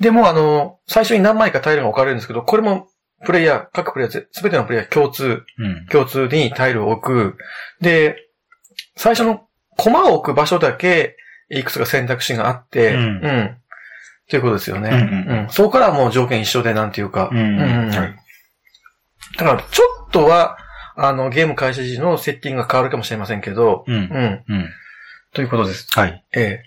[0.00, 2.88] でも、あの、最初に何枚かタイルが置かれるんですけど、これも、
[3.26, 5.86] プレイヤー、各プレイヤー、すべてのプレイヤー共通、うん。
[5.90, 7.36] 共通にタイルを置く。
[7.82, 8.16] で、
[8.96, 9.42] 最初の
[9.82, 11.16] コマを置く場所だけ、
[11.50, 13.56] いくつか選択肢があって、うん
[14.28, 14.90] ということですよね。
[14.90, 17.30] うんうんうんそこからはもう条件一緒でなんていうか。
[17.32, 18.14] うんうんはい
[19.36, 20.58] だから、ちょっとは、
[20.96, 23.94] あの、ゲーム開始時のセッティングが変わるかもしれませんけど、うん。
[23.94, 24.44] うん。
[24.48, 24.68] うん。
[25.32, 25.86] ということです。
[25.92, 26.24] はい。
[26.34, 26.62] ええ。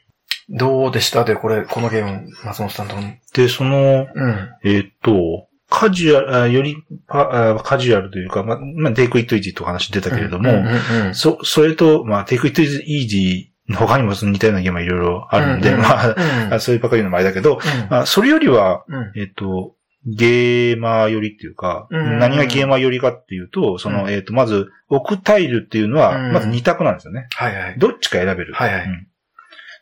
[0.49, 3.15] どうでしたで、これ、このゲーム、松本さんとも。
[3.33, 4.49] で、その、うん。
[4.63, 17.59] えーっと、カジュアル、あよりカジュアルというか、ま、まあ、テイクイットイージーとお話出たけれども、うんうんうんそ、それと、まあ、テイクイットイージーの他にもその似たようなゲームはいろいろあるんで、うんうんまあ、うんあそういうばかりのもあれだけど、
[17.89, 22.19] まあ、それよりは、うんえっと、ゲーマー寄りっていうか、うんうんうん。
[22.19, 24.11] 何がゲーマー寄りかっていうと、その、うん。
[24.11, 26.33] えっと、まず、置くタイルっていうのは、うん。
[26.33, 27.27] まず2択なんですよね。
[27.31, 27.79] はいはい。
[27.79, 28.53] どっちか選べる。
[28.53, 28.83] はいはい。
[28.85, 29.07] うん。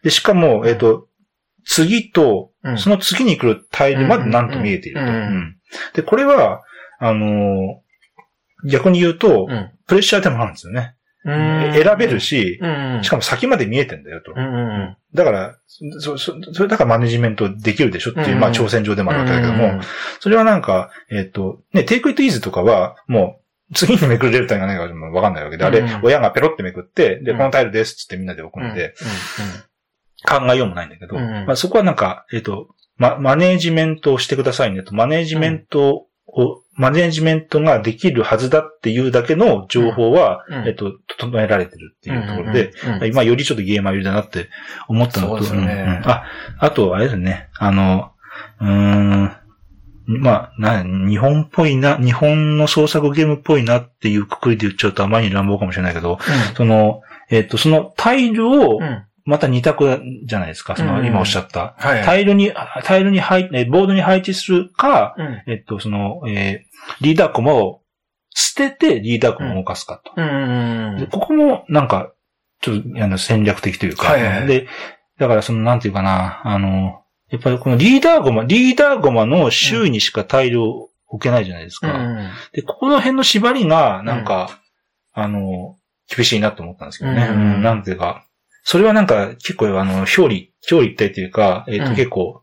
[0.03, 1.07] で、しかも、えっと、
[1.65, 2.77] 次と、うん。
[2.77, 5.07] その次に来るタイルまでなんと見えていると。
[5.07, 5.23] うんうんうん。
[5.23, 5.55] うん
[5.93, 6.61] で、これは、
[6.99, 7.91] あのー
[8.65, 9.71] 逆に言うと、うん。
[9.87, 10.95] プレッシャーでもあるんですよね。
[11.23, 11.73] うん。
[11.73, 12.95] 選べるし、うん。
[12.97, 13.03] うん。
[13.03, 14.33] しかも先まで見えてんだよと。
[14.35, 14.97] うんうんうん。
[15.13, 18.39] だから、そ、そ、それだからマネジメントできるでしょっていう、うん。
[18.39, 19.81] まあ挑戦状でもあるわけだけども、うん
[20.19, 23.39] それはなんか、えっ、と、ね、テイクイットイーズとかは、も
[23.71, 27.37] う、次にめくれるタイルが何かもわかんないわけで、あれうん、親がペロってめくって、で、うん。
[27.37, 28.93] このタイルですっつってみんなで置くうんので、
[30.27, 40.67] 考えようもないんだけど、うんまあ、そこはなんか、えっ、と、ま、マネージメントをしてくださいねと、マネージメントを、マネージメントができるはずだっていうだけの情報は、うん。
[40.67, 42.89] えっ、と、整えられてるっていうところで、、うん。
[42.89, 43.03] うん。
[43.03, 44.49] うん今よりちょっとゲーマー寄りだなって
[44.87, 45.57] 思ったのと、そう
[46.05, 46.23] あ、
[46.59, 48.11] あと、あれですね、あの、
[48.59, 49.31] うーん、
[50.05, 56.19] まあ、な、日本っぽいな、日本の創作ゲームっぽいなっていうくくりで言っちゃうとあまりに乱暴かもしれないけど、
[56.55, 58.83] その、えっ、と、そのタイルをうん。
[58.83, 59.05] うん。
[59.25, 60.75] また二択じゃないですか。
[60.75, 61.75] その、うん今おっしゃった。
[61.77, 62.03] はいはい。
[62.05, 62.51] タイルに、
[62.83, 65.43] タイルに配、えボードに配置するか、うん。
[65.47, 67.81] えっと、その、えーリーダーコマを
[68.31, 70.13] 捨ててリーダーコマを動かすかと。
[70.15, 72.11] うんここも、なんか、
[72.61, 74.67] ちょっと、あの、戦略的というか、はいはいはいで、
[75.19, 81.93] だからその、なんていうかな、あの、やっぱりこのリーダーゴマ、リーダーゴマの周囲にしかタイルを置けないじゃないですか。
[81.93, 84.59] うんで、ここの辺の縛りが、なんか、
[85.13, 85.75] あの、
[86.13, 87.27] 厳しいなと思ったんですけどね。
[87.29, 88.25] ううんん、なんていうか、
[88.63, 91.95] それはなんか結構あの、表裏、表裏一体というか、えっ、と、うん。
[91.95, 92.41] 結構、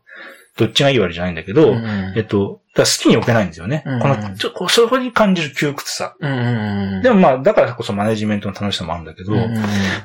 [0.57, 3.83] どっちがいいわけじゃないんだけど、うんうんえっと、だ好きに置けないんですよね。
[3.85, 6.15] うんこの、ちょ、こうそこに感じる窮屈さ。
[6.19, 7.01] うんうん。
[7.01, 9.41] でもまあ、だからこそマネジメントの楽しさもあるんだけど、ま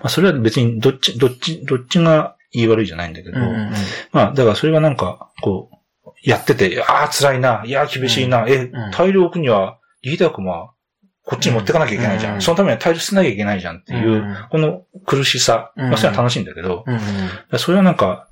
[0.04, 3.38] あ、それは別にどっち、どっち、どっちが言い悪いじゃないんだけど、
[4.12, 10.73] まあ、だからそれはなんか、こう、やってて、ああ、辛いな、いや、厳しいな、えうん、タイル置くには、リーダー君は、
[11.26, 12.34] こっちに持ってかなきゃいけないじゃん。
[12.34, 16.92] うんそのためにはタイル捨てなきゃいけないじゃんっていう、うんこの苦しさ、うんまあ、それは楽しいんだけど、う
[17.56, 18.28] んそれはなんか、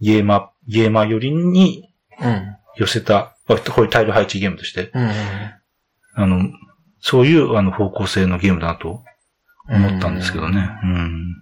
[0.00, 1.88] ゲーマー、ゲーマー寄りに
[2.20, 2.56] うん。
[2.76, 5.10] 寄せた、まあこういうタイル配置ゲームとして、うん
[6.14, 6.50] あの、
[7.00, 9.02] そういうあの方向性のゲームだなと
[9.68, 10.68] 思ったんですけどね。
[10.82, 11.36] うん。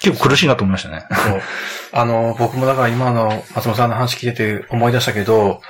[0.00, 1.06] 結構苦しいなと思いましたね。
[1.10, 1.40] そう。
[1.92, 5.60] あの、僕もだから今の松本さんの話聞いてて思い出したけど、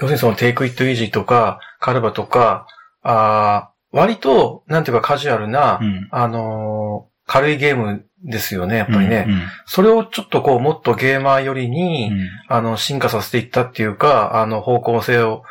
[0.00, 2.66] するにそのテイクイットイージーとか、カルバとか、
[3.02, 6.08] あー割と、なんていうかカジュアルな、うん。
[6.10, 9.24] あのー軽いゲームですよね、やっぱりね。
[9.26, 15.42] うんそれをちょっとこう、もっとゲーマー寄りに、うんあの、進化させていったっていうか、あの、方向性を、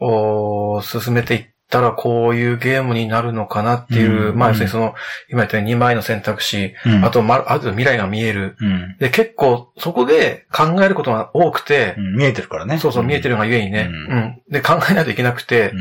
[0.00, 4.94] お進めていったら、こういうゲームになるのかなっていう、うんまあ、要するにその、
[5.28, 8.56] 今言ったように2枚の選択肢、うんあと、ま、ある程度未来が見える。
[8.60, 12.78] うんで、結構、そこで考えることが多くて、うん見えてるからね。
[12.78, 13.34] そうそう、見えてる。
[13.34, 14.42] るがゆえにね、ううんん。
[14.50, 15.78] で、考えないといけなくて、うん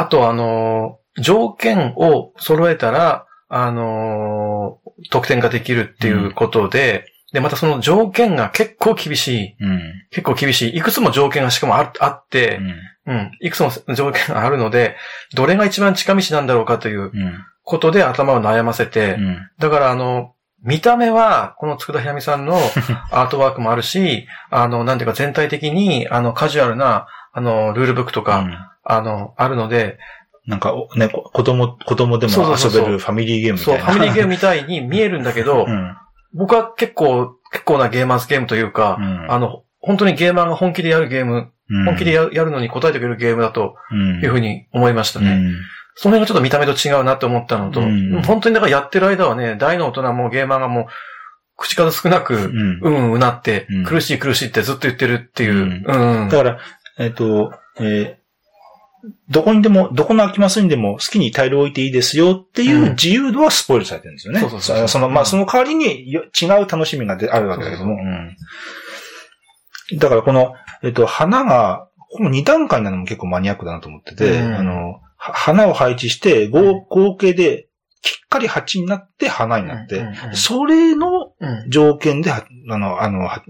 [0.00, 9.56] あと、あのー、条件を揃えたら、あのー、得点ができるっていうことで、で、またその条件が結構厳しい。
[9.60, 9.80] うん。
[10.10, 10.78] 結構厳しい。
[10.78, 12.60] いくつも条件がしかもああって、
[13.06, 13.30] うん。
[13.40, 14.96] いくつも条件があるので、
[15.34, 17.10] どれが一番近道なんだろうかといううん。
[17.62, 19.50] ことで頭を悩ませて、うん。
[19.58, 22.58] だからあの、見た目は、この佃ひらみさんの
[23.12, 29.98] アートワークもあるし、あの、なんていうか全体的に、あの、カジュアルな、あの、ルールブックとか、うんあの、あるので、
[30.46, 32.80] なんか、おね、こ子供、子供でもそうそうそうそう。
[32.80, 33.84] 遊べるファミリーゲームみたそう、いな。
[33.84, 35.96] ファミリーゲームみたいに見えるんだけど、 うん。
[36.34, 39.26] 僕は結構、結構なゲーマーズゲームというか、うん。
[39.30, 41.84] あの、本当にゲーマーが本気でやるゲーム、うん。
[41.84, 45.30] 本気でややるのに答えてくれるゲームだとうんいうふうに思いましたね。
[45.30, 45.54] うん。
[45.94, 48.22] その辺がちょっと見た目と違うなって思ったのと、うん。
[48.22, 50.86] 本当にだからやってる間はね、大の大人もゲーマーがもう、
[51.56, 52.80] 口数少なく、うん。
[52.80, 53.84] うんうなって、うん。
[53.84, 55.84] 苦しい苦しいってずっと言ってるっていう。
[55.84, 56.58] だから、
[56.98, 58.19] えっ、と、えー
[59.28, 64.40] どこにでも、どこの空きマスにでも好きにタイルを置いていいですよっていう自由度はスポイルされてるんですよね。
[64.40, 64.88] そうそうそうそう。
[64.88, 65.26] その、まあ、うん。
[65.26, 67.96] その代わりによ違う楽しみがであるわけだけども。
[67.96, 69.98] そううん。
[69.98, 74.54] だからこの、えっ、と、花が、この2段階なのも結構マニアックだなと思ってて、うん。
[74.54, 77.68] あの、は花を配置して、合合計で、
[78.02, 81.70] きっかり鉢になって花になって、それのうん。
[81.70, 83.44] 条件では、あの、あの、は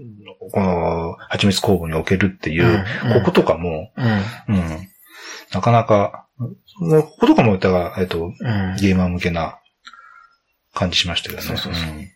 [0.51, 3.13] この、蜂蜜工房に置けるっていう、うん。
[3.21, 3.91] こことかも、
[4.47, 4.90] うん。
[5.51, 5.55] うん。
[5.55, 8.75] なかなか、こことかも、だから、えっと、うん。
[8.77, 9.59] ゲーマー向けな
[10.73, 11.47] 感じしましたけどね。
[11.47, 12.07] そうそうそうん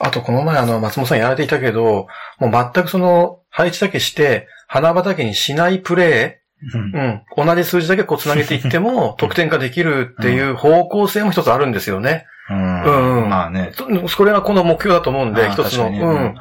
[0.00, 2.06] あと、この前、あの、松本さんやられていたけど、
[2.38, 6.42] もう全くその、配置だけして、花畑にしないプレ
[6.74, 6.92] うんイ、
[7.36, 12.26] うん、同じ数字だけこう繋げていっても、 得点化できるっていう方向性も一つあるんですよね。
[12.50, 13.72] うんうんまあね。
[13.74, 15.88] そそれがこの目標だと思うんで、一つの。
[15.88, 16.34] うん。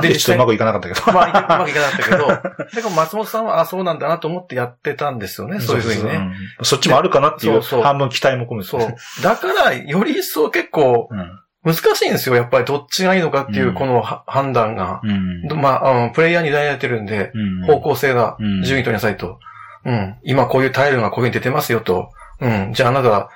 [0.00, 1.12] で、ちょっとうまくいかなかったけど。
[1.12, 6.18] まあ、うまくいかなかったけど、 でも松本さんは、あ、そうなんだなと思ってやってたんですよね、そういうふうにね。
[6.18, 8.68] んそっちもあるかなっていう、半分期待も込めて。
[8.68, 9.22] そう。
[9.22, 11.40] だから、より一層結構うん。
[11.66, 15.00] 難しいんですよ、やっぱりどっちがいいのかっていうう、んこのは判断が。
[15.02, 15.60] うん。
[15.60, 19.40] まあ、あのプレイヤーに委ねられてるんで、うん方向性がうん順位取りなさいと。
[19.84, 20.16] うん。
[20.22, 22.10] 今こういうタイルがこういうふうに出てますよと。
[22.40, 22.72] うん。
[22.72, 23.30] じゃああなた、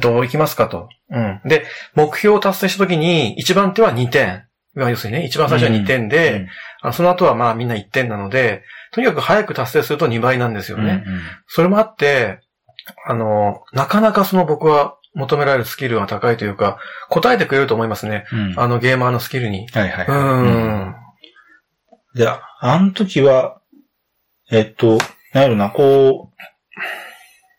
[0.00, 0.88] どう行きますかと。
[1.10, 1.40] うん。
[1.44, 1.64] で、
[1.94, 4.46] 目標を達成したときに、一番手は2点。
[4.74, 6.48] まあ要するにね、一番最初は2点で、
[6.82, 8.62] あその後はまあみんな1点なので、
[8.92, 11.04] とにかく早く達成すると2倍なんですようん、ね。
[11.46, 12.40] それもあって、
[13.06, 18.24] あの、なかなかその僕は求められるスキルが高いというか、答えてくれると思いますね。
[18.32, 18.38] うん。
[18.38, 19.68] うんあのゲーマーのスキルに。
[19.68, 20.06] はいはい。
[20.06, 20.94] うーん。
[22.14, 23.60] で、あの時は、
[24.50, 24.98] えっと、
[25.32, 26.34] なんやろな、こう、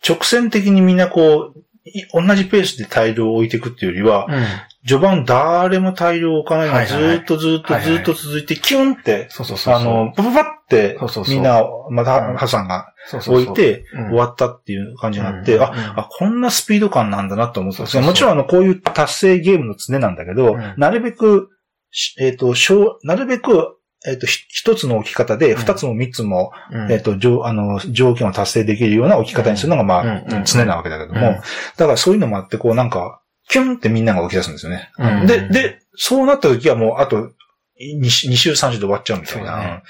[0.07, 4.45] 直線的にみんなこう、い同じペースでタイルを置いていくっていうよりは、うん。
[4.87, 9.81] 序盤誰もタイルを置かないのがずっとずーっとずーっと続いて、キュンって、そうそうそうそう。
[9.81, 12.05] あの、パパパってみんな、まうん。
[12.05, 14.07] た、ハさんが置い、てうん。
[14.09, 20.73] 終わったっていう感じになって、あ、こんなスピード感なんだなと思ったんですもちろんあの、こういう達成ゲームの常なんだけど、うん。
[20.77, 21.49] なるべく、
[21.89, 23.77] しえっ、と、小、なるべく、
[24.07, 25.57] えっ、と、ひ一つの置き方で、うん。
[25.57, 26.91] 二つも三つも、うん。
[26.91, 31.35] えっ、と、条、あの、条件を達成できるような置き方にするのが、まあ、常なわけだけども、うん。
[31.35, 31.41] だ
[31.77, 34.91] からそういうのもあって、こうなんか、キュンってみんなが起き出すんですよね。
[34.97, 37.31] うんで、で、そうなった時はもう、あと、
[37.77, 39.57] 2, 週、3週で終わっちゃうみたいな。
[39.57, 39.83] ね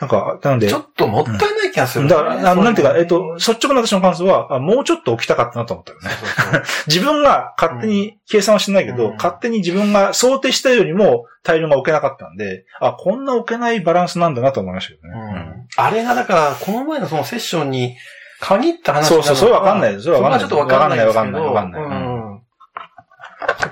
[0.00, 6.08] なんか、なので、ちょっともったいない気がする、だから、あのなんていうか、えっと、率直な私の感想は、あもうちょっと置きたかったなと思ったよね。
[6.08, 15.14] そうそう自分が勝手に計算はしてないけど、うん勝手に自分が想定したよりもタイルが置けなかったんで、あ、こんな置けないバランスなんだなと思いましたけどね。
[15.14, 17.96] うんあれがだから、この前のそのセッションに
[18.40, 20.04] 限った話そうそう、それわかんないです。
[20.04, 21.06] それはわかんないちょっとわかんない。
[21.06, 21.82] わかんない、わかんない。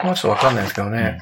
[0.00, 1.20] こはちょっとわかんないですけどね。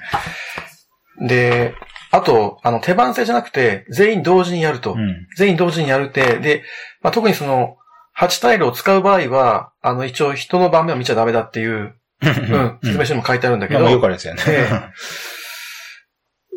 [1.21, 1.75] で、
[2.11, 4.95] あと、あの、手番制じゃなくて、全員同時にやると。
[4.95, 5.27] うん。
[5.37, 6.65] 全員同時にやるって、で、
[7.03, 7.77] まあ、特にその、
[8.19, 14.43] 8タイルを使う場合は、あの、一応人の盤面を見ちゃダメだっていう、 うん、説明書にも書いてあるんだけど、まあまあよくあるやつやね。
[14.47, 14.71] え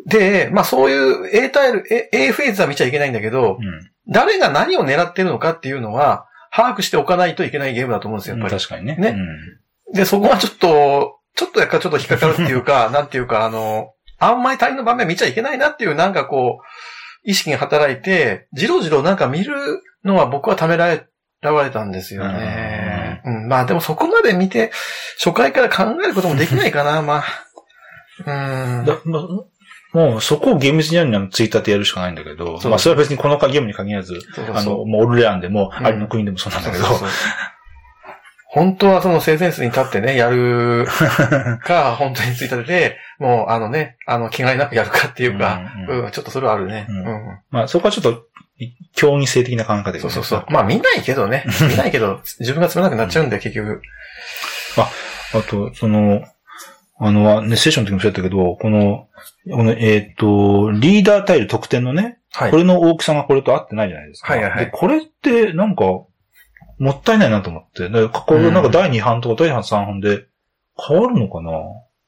[0.06, 8.60] で、まあそういう A タイル、A, A フェーズは見ちゃいけないんだけど、うん誰が何を狙ってるのかっていうのは、把握しておかないといけないゲームだと思うんですよ、やっぱり。
[8.60, 8.96] 確かにね。
[8.96, 9.16] ね
[9.94, 16.64] で、そこはちょっと、ちょっとやっぱちょっと引っかかるっていうか、 なんていうか、あの、あんまり他人の場面見ちゃいけないなっていう、なんかこう、
[17.24, 19.54] 意識が働いて、じろじろなんか見る
[20.04, 21.06] のは僕はためられ、
[21.40, 23.20] られたんですよね。
[23.24, 24.70] うん、まあでもそこまで見て、
[25.18, 27.24] 初回から考えることもできないかな、まあ。
[28.26, 28.86] うん。
[29.92, 37.51] もうそこを厳密にやるにはツイッターってやるしかないんだけど、そうまあそれは別にこのゲームに限らず、そうそうあの、もうオルレアンでも、うんアリの国でもそうなんだけど、そうそうそう
[38.54, 40.86] 本当はその性善室に立ってね、やる
[41.64, 46.86] か、本当についたてで、もうあのね、あの、気概なくやるかっていうか、ううんん、ちょっとそれはあるね。
[46.86, 47.38] ううんん。
[47.50, 48.26] まあそこはちょっと、
[48.94, 50.44] 競技性的な考え方で、そうそうそう。
[50.50, 51.44] まあ見ないけどね。
[51.66, 53.80] 見ないけど、自分がつまらなくなっちゃうんで、結局。
[54.76, 56.22] あと、その、
[56.98, 59.08] あの、ね、セッションの時もそうやったけど、この、
[59.50, 62.50] この、えっ、と、リーダータイル得点のね、はい。
[62.50, 64.34] これの大きさがこれと合ってないじゃないですか。
[64.34, 65.84] はいはいはいで、これって、なんか、
[66.78, 67.88] もったいないなと思って。
[67.88, 70.26] でここれなんか第2版とか第3版で
[70.76, 71.50] 変わるのかな、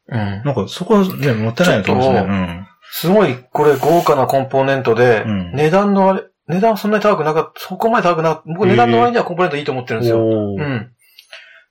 [0.08, 0.42] うん。
[0.44, 2.68] なんかそこはね、もったいないなと思うんですちょっね。
[2.96, 8.52] すごい、これ豪華なコンポーネントで、うん値段のあれ、値段そんなに高くなかった、そこまで高くなかった。
[8.52, 10.18] 僕値段の割にはコンポーネントいいと思ってるんですよ。
[10.18, 10.92] うん。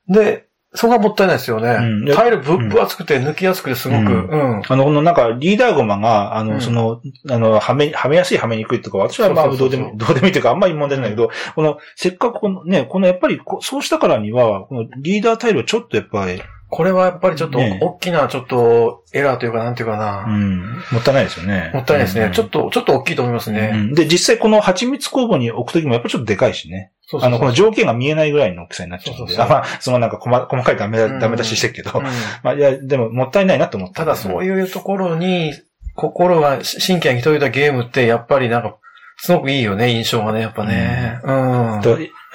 [0.07, 1.77] で、そこがもったいないですよね。
[1.79, 4.61] うんタイルぶ分厚くて抜きやすくてすごく、ううん。
[4.67, 16.41] あの、このなんか、リーダーゴマが、あの、うんその、あの、はめ、はめやすい、はめにくいとか、私はまあ、どうでも、どうでもいいというか、あんまり問題ないけど、この、せっかくこのね、このやっぱりこ、そうしたからには、このリーダータイルをちょっとやっぱり、
[16.73, 20.25] これはやっぱりちょっとね大きなちょっとエラーというかなんていうかな。
[20.27, 20.59] うん、
[20.91, 21.69] もったいないですよね。
[21.71, 22.25] もったいないですね。
[22.25, 23.71] うんちょっと、ちょっと大きいと思いますうね。
[23.73, 26.91] んで、実際この蜂蜜工房に置くときもやっぱちょっとでかいしね。
[27.05, 29.19] そうそうそうあの、この条件が見えないぐらいの大きさになっちゃうんで。
[29.19, 31.91] そうそうそうあまあ、そのなんか細細かいダメだ、うんダメ出ししてるけど。
[31.99, 32.05] うん
[32.43, 33.95] まあ、いや、でももったいないなと思った。
[33.95, 35.53] ただそういいうところに、
[35.95, 38.77] 心が、神経が一人だゲームって、やっぱりなんか、
[39.17, 41.19] すごくいいよね、印象がね、やっぱね。
[41.23, 41.81] うん。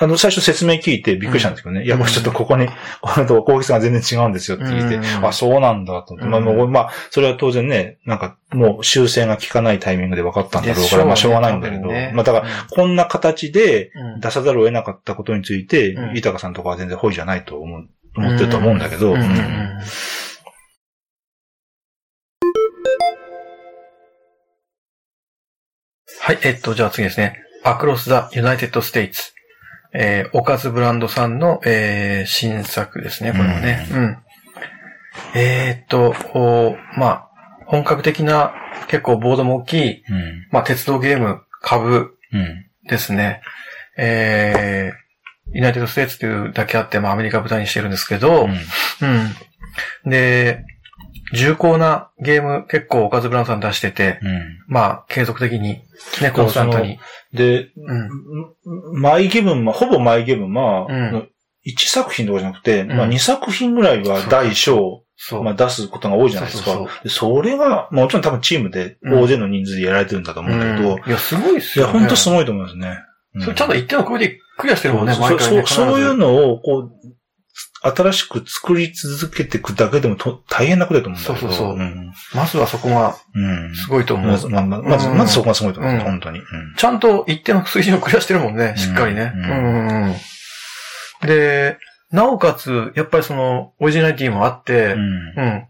[0.01, 1.85] あの、最初説明聞いてびっくりしたんですけどね。
[1.85, 2.69] いや、これちょっとここに、
[3.03, 5.27] これと攻撃性が全然違うんですよって聞いて、うん。
[5.27, 6.31] あ、そうなんだとうん。
[6.31, 11.89] もうまあ、それは当然ね、なんか、もう修正が効かないタイミングで分かったんだろうから、ねまあ、しょうがないんだけど。
[11.89, 12.13] ね。
[12.15, 14.21] まあ、だから、こんな形でうん。
[14.21, 16.15] 出さざるを得なかったことについて、うん。
[16.15, 19.31] 豊さんとかは全然ホイじゃないと思う、思ってると思うんだけど、うんうんうん。
[19.31, 19.79] うん。
[26.21, 27.43] はい、えっと、じゃあ次ですね。
[27.65, 29.38] Across the United States。
[29.93, 33.87] えー、おかずブランドさんの、えー、新作ですね、これもね。
[33.91, 34.19] うん。
[35.35, 37.29] えーっと、おまあ、
[37.67, 38.53] 本格的な、
[38.89, 40.47] 結構ボードも大きい、うん。
[40.51, 42.67] まあ、鉄道ゲーム、株うん。
[42.89, 43.43] ですね。
[43.97, 50.11] えー、ユナイテッドステーツというだけあって、まあ、アメリカ舞台にしてるんですけど、うん。
[50.11, 50.65] で、
[51.33, 54.59] 重厚なゲーム、結構おかずブランドさん出してて、うん。
[54.67, 55.83] まあ、継続的に、
[56.23, 56.99] ね、コンスタントに。
[57.33, 59.01] で、うん。
[59.01, 61.29] マイゲブンマ、ほぼマイゲブンマ、うん
[61.67, 65.43] 1作品とかじゃなくて、んまあ2作品ぐらいは大小、そう。
[65.43, 66.71] まあ出すことが多いじゃないですか。
[66.71, 71.99] そうそうでそれが、もちろん多分チームで大勢の人数でやられてるんだと思うんだけど、うんいや、すごいっすいや、よね。
[71.99, 72.99] ほんとすごいと思いますね。
[73.35, 75.63] うんそれちゃんと一定のクオリティクリアしてるもんね、そう毎回ね。
[75.67, 76.33] そうそういうの。
[76.33, 76.93] のを、こう、
[77.83, 81.53] 新しく作り続けていくだけでもと大変なことだと思うんだけど。
[81.53, 82.13] そうそうそううん。
[82.35, 83.75] まずはそこがうん。
[83.75, 84.27] すごいと思う。
[84.31, 85.93] まず、まあまあまず、うんまずそこがすごいと思う。
[85.93, 86.39] うん本当に。
[86.39, 86.45] うん
[86.77, 89.33] ちゃんと一定の水準をクリアしてるもんね、しっかりね。
[89.35, 90.15] ううんんうんうん
[91.27, 91.79] で、
[92.13, 95.67] なおかつ、やっぱりその、オリジナリティもあって、うんうん。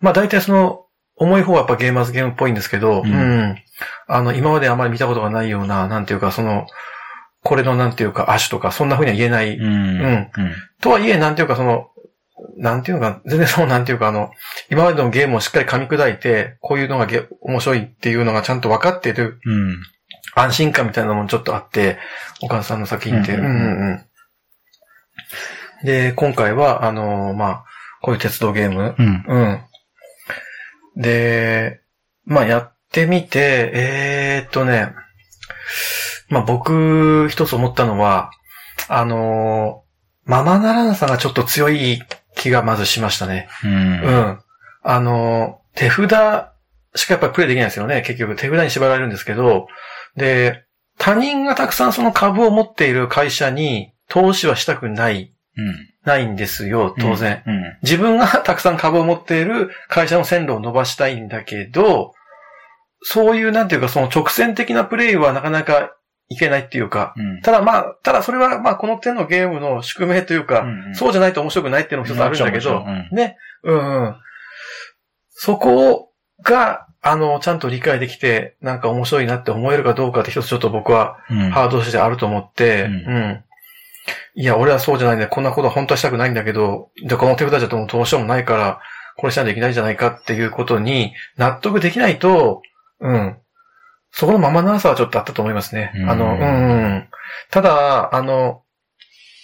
[0.00, 0.80] まあ大体その、
[1.16, 3.56] 重い方はやっぱゲーマーズゲームっぽいんですけど、ううんん。
[4.08, 6.66] あの、今まであまり見たことがないような、なんていうか、その、
[7.44, 9.56] これのなんていうか、足とか、そんな風には言えない。
[9.56, 10.00] うん。
[10.00, 10.28] うん
[10.80, 11.90] とはいえ、なんていうか、その、
[12.56, 14.30] なんていうか、全然そう、なんていうか、あの、
[14.70, 19.76] 今までのゲームをしっかり噛み砕いて、こういうのがゲ面白いっていうのがちゃんと分かってるうん。
[20.34, 21.98] 安心感みたいなのもちょっとあって、
[22.40, 23.34] お母さんの作品って。
[23.34, 25.86] ううんんうんうん。
[25.86, 27.64] で、今回は、あの、まあ、
[28.00, 28.94] こういう鉄道ゲーム。
[28.98, 29.24] うん。
[29.28, 29.60] うん。
[30.96, 31.82] で、
[32.24, 34.94] まあ、やってみて、えーっとね、
[36.34, 38.32] まあ、僕、一つ思ったのは、
[38.88, 39.84] あの、
[40.24, 42.02] ままならなさがちょっと強い
[42.34, 43.48] 気がまずしましたね。
[43.62, 43.68] う。
[43.68, 44.40] うんん。
[44.82, 46.10] あの、手札
[46.96, 48.02] しかやっぱりプレイできないですよね。
[48.02, 49.68] 結局手札に縛られるんですけど、
[50.16, 50.64] で、
[50.98, 55.74] 他人がたくさんその株を持っている会社に投資はしたくない、うん。
[56.04, 57.44] ないんですよ、当然。
[57.46, 57.62] うん。
[57.82, 62.12] 自分がたくさん株を持っている会社の線路を伸ばしたいんだけど、
[63.02, 65.96] そういうなんていうかその直線的なプレイはなかなか
[66.28, 67.40] いけないっていうか、うん。
[67.42, 73.36] ただまあ、ただそれはまあこの手のゲームの宿命というか、うんそうじゃないと面白くないっていうのも一つあるんだけど、ね。
[73.62, 74.16] うんうん。
[75.30, 76.10] そこ
[76.42, 81.50] が、あの、ちゃんと理解できて、なんか面白いなって思えるかどうかって一つちょっと僕はうん。
[81.50, 83.44] ハードとしてあると思って、ううんん。
[84.34, 85.28] いや、俺はそうじゃないんだ。
[85.28, 88.80] こんなことは本当はしたくないんだけど、で、この手札じゃどうしようもないから、
[89.16, 92.62] これしないといけないんじゃないかっていうことに納得できないと、
[93.00, 93.36] うん。
[94.16, 95.90] そこのままなさはちょっとあったと思いますね。
[95.96, 96.44] うんあの、うん、う
[96.98, 97.08] ん。
[97.50, 98.62] ただ、あの、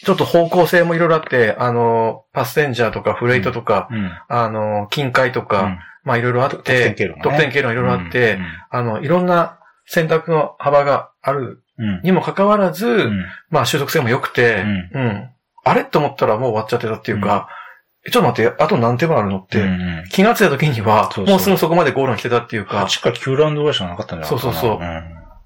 [0.05, 4.13] ちょっと方向性もいろいろあって、あの、パッセンジャーとかフレイトとか、うん。
[4.29, 8.39] あの、近海とか、まあいろいろあって、得点経路がねいろいろあって、
[8.71, 12.01] あの、いろんな選択の幅があるうん。
[12.05, 13.25] にもかかわらず、うん。
[13.51, 14.63] まあ習得性も良くて、
[14.95, 15.31] ううん。
[15.65, 15.85] あれ？
[15.85, 17.60] と思ったらもう終わっちゃってたっていうか、え
[18.07, 20.05] ちょっと待って、あと何手間あるのって、うん。
[20.11, 24.41] 気がついた時には、そうそうもうすぐそこまでゴールが来てたっていうか、8か9ラウンドぐらいしかなかったんじゃないかな。
[24.41, 24.81] そうそうそう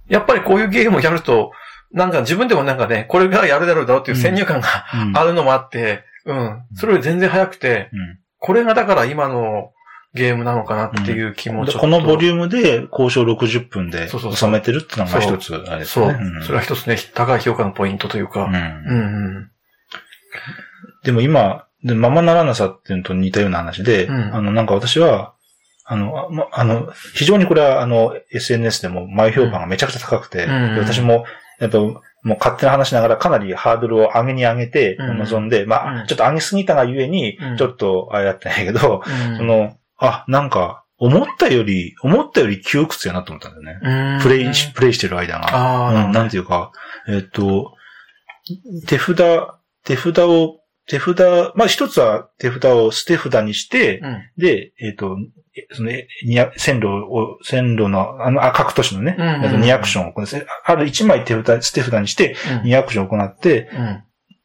[0.09, 1.51] やっぱりこういうゲームをやると、
[1.93, 5.17] なんか自分でもなんかね、これがやるだろうだろうっていう先入観がうん。
[5.17, 6.63] あるのもあって、うん。
[6.75, 8.19] それより全然早くて、うん。
[8.39, 9.73] これがだから今の
[10.13, 11.79] ゲームなのかなっていう気もちょっと。
[11.81, 16.09] このボリュームで交渉60分でそうそうそう収めてるってのが一つ、あれですそう。
[16.09, 16.19] ね。
[16.21, 18.45] うんそれは一つね、高い評価のポイントというか。
[18.45, 19.51] うんうんうん。
[21.05, 24.35] でも今、でままならなさっていうのと似たような話で、うん。
[24.35, 25.35] あの、なんか私は、
[25.85, 30.75] あの、あまあの、非常にこれは、あの、SNS でも前評判がめちゃくちゃ高くて、うん。
[30.75, 31.27] で私も、
[31.61, 35.19] えっと、もう勝手な話しながらかなりハードルを上げに上げてうん。
[35.19, 36.07] 臨んで、まあ、うん。
[36.07, 39.37] ちょっと上げすぎたがゆえにうん、ちょっとあれやってないけど、うん。
[39.37, 44.17] その、あ、なんか、思ったより、思ったより窮屈やなと思ったんだよね。
[44.17, 44.23] うん。
[44.23, 46.07] プレイし、プレイしてる間が。
[46.07, 46.73] うん、なんていうか、
[47.09, 47.75] えっ、と、
[48.87, 49.19] 手札、
[49.85, 54.23] 手札を、手札、まあ一つは手札を捨て札にして、うん。
[54.37, 55.17] で、えっ、と、
[55.57, 55.91] えその、
[56.57, 64.03] 線路を、線路の、あの、あ各都市のね、うんうんうんえっと2アクションを行って、ある1枚手札、捨て札にして、2アクションを行って、うん。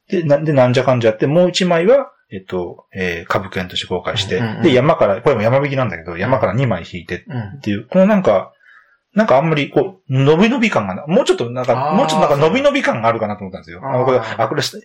[0.09, 7.39] で、なで、なんじゃかんじゃやって、もう1枚は、えっ、と、えー株券として公開して、うんうんうんで、山から、これも山引きなんだけど、山から2枚引いてうん。
[7.57, 8.53] っていう、このなんか、
[9.15, 13.81] なんかあんまり、こう、伸び伸び感がな、もうちょっとなんか、もうちょっとなんか伸び伸び感があるかなと思ったんですよ。
[13.83, 14.79] あこれアクロス、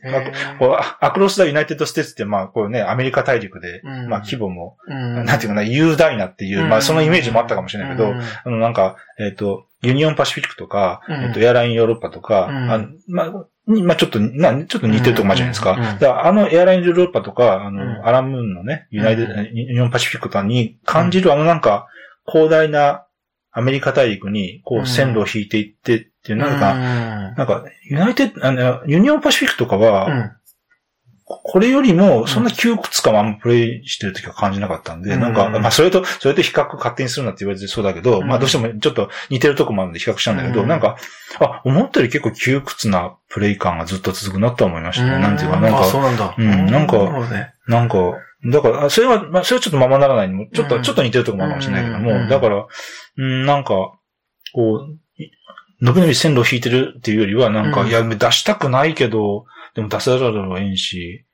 [1.01, 4.09] アクロスダユナイテッドステーツって、まあ、こうね、アメリカ大陸で、うん。
[4.09, 5.25] まあ、規模も、うん。
[5.27, 8.21] なんていうかな、雄大なっていう、まあ、そのイメージもあったかもしれないけど、うん。
[8.21, 11.25] あの、なんか、えっ、と、ユニオンパシフィックとか、うん。
[11.25, 12.71] えっ、と、エアラインヨーロッパとか、うん。
[12.71, 15.75] あのまあ、にまあ、ちょっと、な、ちょっと似てるとこもあるじゃないですか。
[15.75, 18.07] からあのエアラインヨーロッパとか、あの、うん。
[18.07, 19.55] アランムーンのね、ユナイテッド、うん。
[19.55, 21.87] ユニオンパシフィックとかに感じるあのなんか、
[22.27, 23.05] 広大な
[23.57, 26.81] アメリカ大陸に、こう線路を引いていってっていう、なんか、うん
[27.37, 30.33] なんか、ユナイテッド、あの、ユニオンパシフィックとかは、うん。
[31.27, 40.97] これよりも、そんな窮屈感はあんまプレイしてる時は感じなかったんで、うんなんか、まあ、それと、それと比較勝手にするなって言われてそうだけど、うんまあ、どうしてもちょっと似てるとこもあるんで比較したんだけど、うんなんか、
[41.39, 45.11] あ、思ったより結構窮屈なプレイ感がずっと続くなとは思いましたね。
[45.19, 46.35] なんていうか、なんあ、そうか、なんだ。
[46.37, 46.99] うんなんか。
[47.69, 47.97] なんか、
[48.47, 50.83] だから、あそれは、まあ、それはちょっとままならないにも、ちょっと、うん。
[50.83, 52.67] ちょっと似てるとこもあるかもしれないけども、うんだから、
[53.17, 53.75] うん、なんか、
[54.53, 55.31] こう、い
[55.81, 57.89] 伸び伸び線路を引いてるっていうよりは、なんか、うん。
[57.89, 61.25] いや、出したくないけど、でも出さざるを得んし、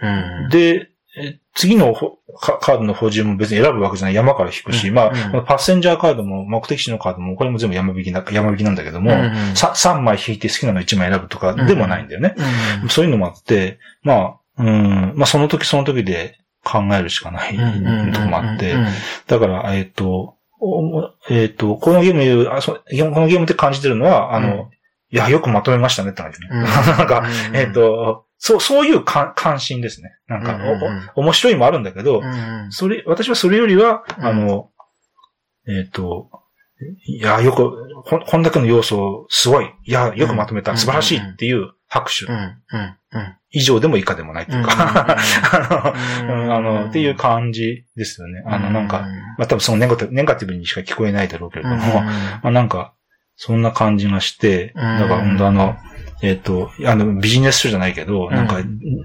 [0.00, 0.08] う
[0.46, 0.48] ん。
[0.50, 4.14] で、え次のほカカードの補充も別に選ぶわけじゃない。
[4.14, 5.16] 山から引くし、まあ、うん。
[5.16, 12.34] うんこのパッセンジャーカードも目的地のカードも、これも全部山引きな、山引きなんだけども、うんさ3枚引いて好きなの1枚選ぶとかでもないんだよね。
[12.82, 12.88] うん。
[12.88, 18.86] そういうのもあって、まあ、うん、まあその時その時で考えるしかないうんとこもあってうん、
[19.26, 24.74] だから、えっ、と、おえっ、と、このゲームあそう、このゲームで感じてるのは、あの、うん
[25.10, 26.48] いや、よくまとめましたねって感じね。
[26.50, 30.10] うん なんか、うんえっ、と、そう、そういうか関心ですね。
[30.26, 30.58] なんか、
[31.14, 34.70] おお面白いもあるんだけど、うんそれ、私はそれよりは、うんあの、
[35.68, 36.30] えっ、と、
[37.06, 39.70] いや、よく、こんこんだけの要素、すごい。
[39.84, 40.72] いや、よくまとめた。
[40.72, 42.26] うん素晴らしいっていう拍手。
[43.50, 48.42] 以上でも以下でもないっていうか、あの、っていう感じですよね。
[48.46, 49.06] あの、なんか、
[49.38, 52.94] まあ多分そのネガティブにしか聞こえないだろうけれども、まあなんか、
[53.36, 54.98] そんな感じがして、うん。
[54.98, 55.76] だからあの、
[56.22, 58.64] えっ、と、あの、ビジネス書じゃないけど、なんか、う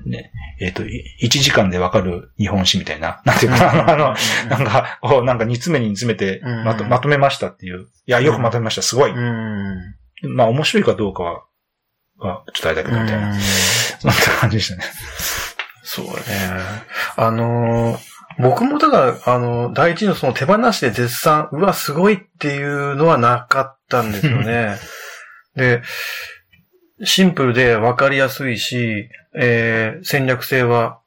[0.09, 0.31] ね、
[0.61, 4.15] えっ、と、1時間でわかる日本史みたいな、 なんていうかな、あの、
[4.49, 6.63] なんか、こう、なんか煮詰めに煮詰めてうん。
[6.63, 7.81] まと、まとめましたっていう。
[7.81, 9.11] いや、よくまとめました、すごい。
[9.11, 10.35] うん。
[10.35, 11.43] まあ、面白いかどうかは、
[12.19, 13.33] はちょっとあれだけど、みたいな。
[13.99, 14.83] そんな感じでしたね。
[15.83, 16.19] そうだね。
[17.15, 18.09] あのー
[18.41, 24.77] 僕もだから、あの、第一のその手放しで絶賛、うわ、すごいっていうのはなかったんですよね。
[25.57, 25.81] で、
[27.03, 30.99] シンプルで分かりやすいし、えー戦略性は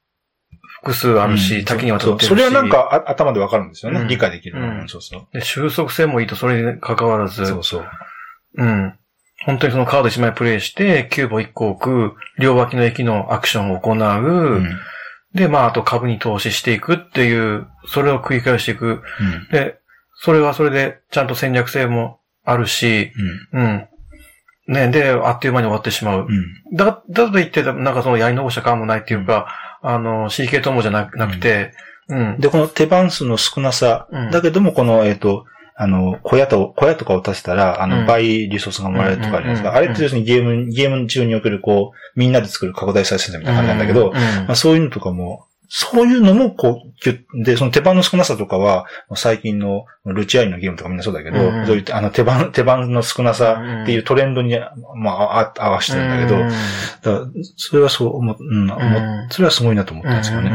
[0.82, 2.26] 複数あるし、うん多岐にわたってるし。
[2.28, 4.00] それはなんかあ頭でわかるんですよね。
[4.00, 5.26] うん理解できる、うんそうそう。
[5.32, 7.88] で、収束性もいいと、それに関わらず、そうそう。
[8.56, 8.98] うん。
[9.44, 14.78] 本当にそのカード1枚プレイして、キューブを1個置く、両脇の駅のアクションを行う、うん。
[15.34, 18.86] で、まあ、あと株に投資していくっていう、それを繰り返していく。
[18.86, 19.00] うん。
[19.50, 19.78] で、
[20.14, 23.12] それはそれで、ちゃんと戦略性もあるし、
[23.52, 23.88] うん。
[24.68, 26.26] ね、で、あっという間に終わってしまう。
[26.28, 26.76] うん。
[26.76, 29.48] だ、だと言って、なんかそのやり残した感もないっていうか、
[29.82, 31.72] あの、CK ともじゃななくて、
[32.08, 32.36] うん。
[32.38, 38.06] で、この手番数の少なさ、うんだけども、この、えっ、と、あの、小屋と、小屋とかを足せたら、あの、うん。
[38.06, 39.70] 倍リソースがもらえるとかあるじゃないですか。
[39.70, 54.54] うんあれって要するにゲーム、ゲーム中における、こう、みんなで作る拡大再生産みたいな感じなんだけど、うんまあ、そういうのとかも、そういうのも、こう、ぎゅっで、その手番の少なさとかは、最近のルチアイのゲームとかみんなそうだけど、うんそういう、あの、手番、 手番の少なさっていうトレンドに、
[54.96, 56.48] まあ、あ合わせてるんだけど、うん。
[56.50, 58.68] だそれはそう思う、うん、
[59.30, 60.50] それはすごいなと思ったんですよね。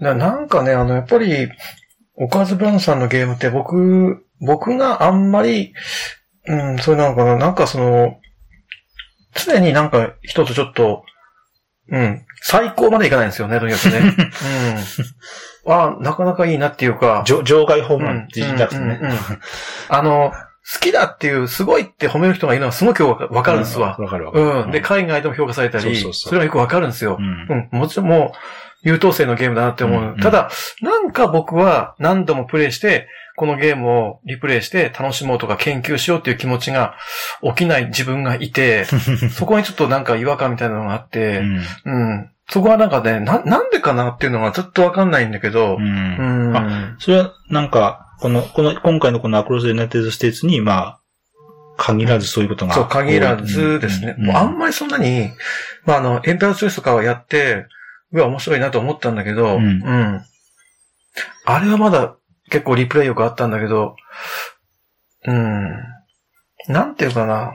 [0.00, 0.08] うん。
[0.08, 0.18] うん。
[0.18, 1.50] ななんかね、あの、やっぱり、
[2.20, 5.72] おかずブランさんのゲームって僕、僕があんまり、
[6.46, 8.18] うん、それなのかな、なんかその、
[9.34, 11.02] 常になんか一つちょっと、
[11.88, 12.24] うん。
[12.42, 13.98] 最高までいかないんですよね、とにかくね。
[15.66, 15.72] うん。
[15.72, 17.24] あなかなかいいなっていうか。
[17.26, 18.98] 場場外訪問って言いたくてね。
[19.00, 19.18] うんうんうん
[19.88, 20.32] あの、
[20.72, 23.96] 好きだっていう、すごいって褒める人がいるのはすごくわかるんですわ。
[23.98, 24.44] わかるわかる。
[24.44, 24.70] うん。
[24.70, 27.22] で、海外でも評価されたり、そうそうそうそれがよくわかるんですよう。
[27.22, 27.78] んうん。
[27.78, 28.38] もちろんもう、
[28.82, 30.00] 優等生のゲームだなって思う。
[30.00, 30.50] うんうんただ、
[30.80, 36.96] なんか僕は何度もプレイして、このゲームをリプレイして楽しもうとか研究しようっていう気持ちが
[37.42, 38.84] 起きない自分がいて、
[39.32, 42.30] そこにちょっとなんか違和感みたいなのがあって、うんうん。
[42.50, 46.56] そこはなんかね、な、なんでかなっていうのがずっとわかんないんだけど、ううんん。
[46.56, 51.00] あそれは、なんか、この、この、今回のこのアクロス・ユナイテッド・ステーツに、まあ、
[51.78, 52.74] 限らずそういうことが。
[52.74, 54.16] そう、限らずですね。
[54.18, 55.30] うんもうあんまりそんなに、
[55.86, 57.66] まあ、あの、エンペラーチョイスとかはやって、
[58.12, 60.24] うわ、面白いなと思ったんだけど、うんうん
[61.44, 62.14] あれはまだ
[62.50, 63.96] 結構リプレイよくあったんだけど、
[65.26, 65.70] うん。
[66.68, 67.52] なんていうかな。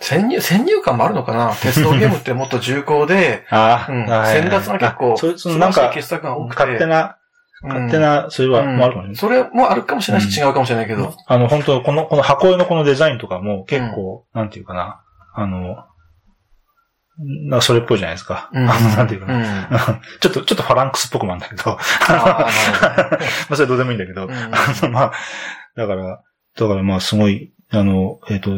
[0.00, 6.62] 先入、先入観もあるのかな鉄道ゲームってもっと重厚で、 ああ、う先達が結構あそそのなんか、傑作が多くて。
[6.62, 9.16] 勝手な、うん勝手な、それは、うんもあるかもしれない。
[9.16, 11.12] それもあるかもしれないし、う違うかもしれないけど。
[11.26, 15.00] あの、本当この、この箱絵のこのデザインとかも結構、なんていうかな、
[15.34, 15.84] あの、
[17.18, 18.48] なんかそれっぽいじゃないですか。
[18.52, 19.42] うんあの、なんていうかうん。
[19.42, 19.68] な。
[19.70, 21.64] あちょっと、ちょっとファランクスっぽくもあるんだけど。
[22.08, 22.46] ま
[23.50, 24.26] あ、それどうでもいいんだけど。
[24.26, 24.48] うんあ
[24.82, 25.12] の、まあ、
[25.76, 26.20] だから、
[26.56, 28.52] だからまあ、すごい、あの、えっ、と、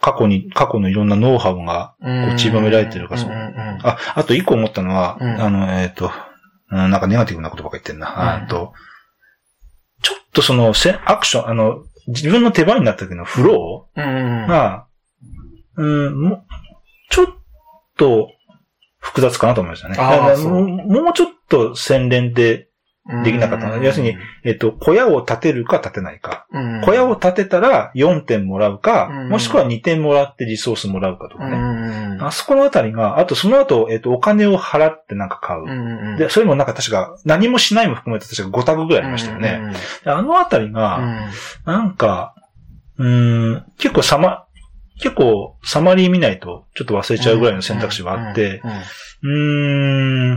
[0.00, 6.12] 過去に、過去のいろんなノウハウが、うんこう散りばめられてるからそうあ、あと一個思ったのは、うんあの、えっ、と、
[6.70, 8.08] うんなんかネガティブなことばっか言ってんな。
[8.08, 8.74] うんあと、
[10.02, 14.86] ちょっとその、せアクション、あの、自分の手番になった時のフローが、
[15.76, 16.44] うん、もう、
[17.10, 17.26] ちょっ
[17.98, 18.30] と
[18.98, 19.96] 複雑かなと思いましたね。
[19.98, 20.68] あもう
[21.04, 22.68] もうちょっと洗練で、
[23.24, 26.46] できなかったの要するに、えっ、と、小屋を建てるか建てないか。
[26.52, 31.56] うん小屋を建てたら4点もらうか、うんもしくは2点もらってリソースもらうかとかうね。
[31.56, 36.18] んあそこのあたりが、あとその後、えっ、と、お金を払ってなんか買う。
[36.18, 39.72] で、それもなんか確か、何もしないも含めて確か5タグぐらいありましたよね。
[40.04, 41.18] であのあたりうんが、うん
[41.64, 42.34] なんか、
[42.98, 44.47] うーん、結構サマ、
[45.00, 48.62] 結構サマリー見ないとちょっと忘れちゃうぐらいの選択肢があって、
[49.22, 50.30] うん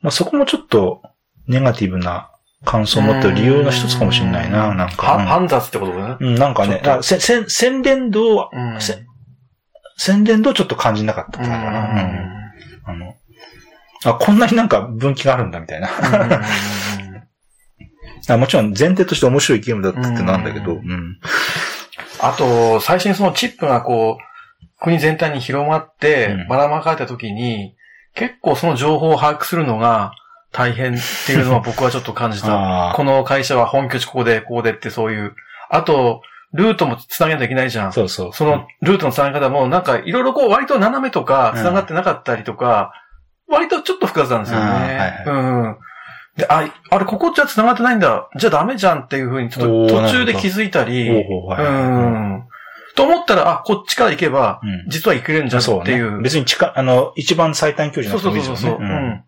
[0.00, 1.02] まあ、そこもちょっと
[1.46, 2.30] ネガティブな
[2.64, 5.18] 感想を持ってる理由の一つかもしれないな、なんはか。
[5.18, 6.16] 煩雑ってことだね。
[6.20, 9.04] うん、なんかね、せせ洗練度は、うんせ
[9.96, 11.56] 洗練度をちょっと感じなかったかな。
[11.56, 11.68] うんう
[12.28, 12.32] ん
[12.84, 13.14] あの、
[14.04, 15.88] あ、こんなになんか分岐があるんだみたいな。
[18.28, 21.18] あもちろん前提として面白いゲームだったってなんだけど、ううん。
[22.22, 27.74] あと、最初にそのチップがこう、国全体に広まってうん、ばらまかれた時に、
[28.14, 30.12] 結構その情報を把握するのが
[30.52, 30.96] 大変っ
[31.26, 32.48] ていうのは僕はちょっと感じた。
[32.90, 35.34] あこの会社は本拠地ここで、ここでってそういう。
[35.70, 37.92] あと、ルートも繋げなきゃいけないじゃあ、ん。
[37.92, 38.32] そうそう。
[38.32, 42.92] そのルートの繋げ方も、なんかいろいろこう割と斜めとか繋がってなかったりとか、
[43.48, 44.66] 割とちょっと複雑なんですよね。
[44.66, 45.32] あーはいはいう
[45.68, 45.76] ん。
[46.36, 48.28] で、あ、あれ、ここじゃ繋がってないんだ。
[48.36, 52.44] じゃあダメじゃんっていうふうに、ちょっと途中で気づいたり、ほうん。
[52.94, 56.20] と思ったら、あ、こっちから行けば、うん実は行けるんじゃんそうねっていう。
[56.22, 58.80] 別に近、あの、一番最短距離そうの人そうそうそう。
[58.80, 59.06] もいいですよね。
[59.06, 59.24] うん。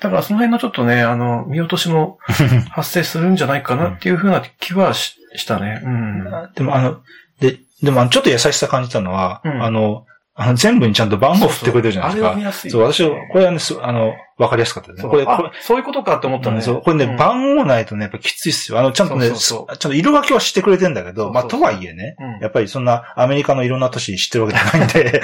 [0.00, 2.18] だからその辺のちょっとね、あの、見落としも
[2.70, 5.80] 発生するんじゃないかなっていうふうな気はししたね。
[5.84, 6.24] うん。
[6.54, 6.96] でもあの、
[7.40, 12.28] で、でもちょっと優しさ感じたのは、うんあの、あの、全部にちゃんと番号振ってくれてるじゃないですか。
[12.28, 12.70] そうそうあれは見やすい。
[12.70, 15.08] そう、私は、これはね、すあの、わかりやすかったですね。
[15.08, 16.60] これ、これあ、そういうことかって思ったね。
[16.60, 17.16] そう、これね、うん。
[17.16, 18.78] 番号ないとね、やっぱきついっすよ。
[18.78, 22.40] あの、ちゃんとね、ちゃんと色分けはしてくれてんだけど、まあ、とはいえね、うん。
[22.40, 25.22] やっぱりそんなアメリカのいろんな都市知ってるわけじゃないんで、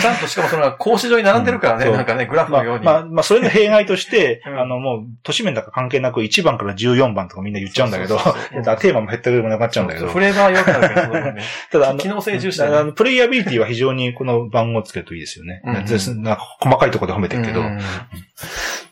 [0.00, 1.92] ちゃんとしかもそれは格子状に並んでるからね、うん。
[1.94, 2.84] なんかね、グラフまあ、のように。
[2.84, 4.60] まあ、まあ、それの弊害として、 うん。
[4.60, 8.18] あの、もう、都市面だか関係なく1番から14番とかみんな言っちゃうんだけど、
[8.78, 11.42] テーマも減ったぐらいもなくなっちゃうんだけど、フレーバー弱くなるから、その分ね。
[11.72, 15.62] ただあの、機能性重視あのプレイヤビリティは非常にこの番号をつけるといいですよね。
[16.60, 17.62] 細かいところで褒めてるけど。
[18.42, 18.86] うん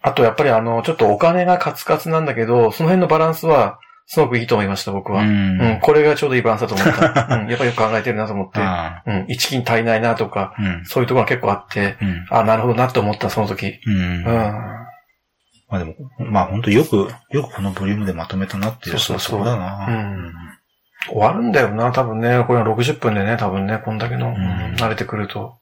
[0.00, 5.22] あとやっぱりあの、ちょっとお金がカツカツなんだけど、その辺のバランスは、すごくいいと思いました、僕は。
[5.22, 7.28] うん、んこれがちょうどいいバランスだと思った。
[7.36, 8.60] うん、やっぱりよく考えてるなと思って。
[8.60, 10.84] あうん、一金足りないなとか、あうん。
[10.86, 12.26] そういうところが結構あって、うん。
[12.30, 13.80] あ、なるほどなと思った、その時。
[13.86, 13.94] うん。
[13.94, 14.24] うん。
[15.68, 19.86] まあでも、まあ本当よく、よくこのボリュームでまとめたなっていう、そうそうそうだな。
[19.88, 20.32] うん
[21.06, 22.44] 終わるんだよな、多分ね。
[22.46, 25.58] これは60分でね、多分ね、こんだけの、ん慣れてくると。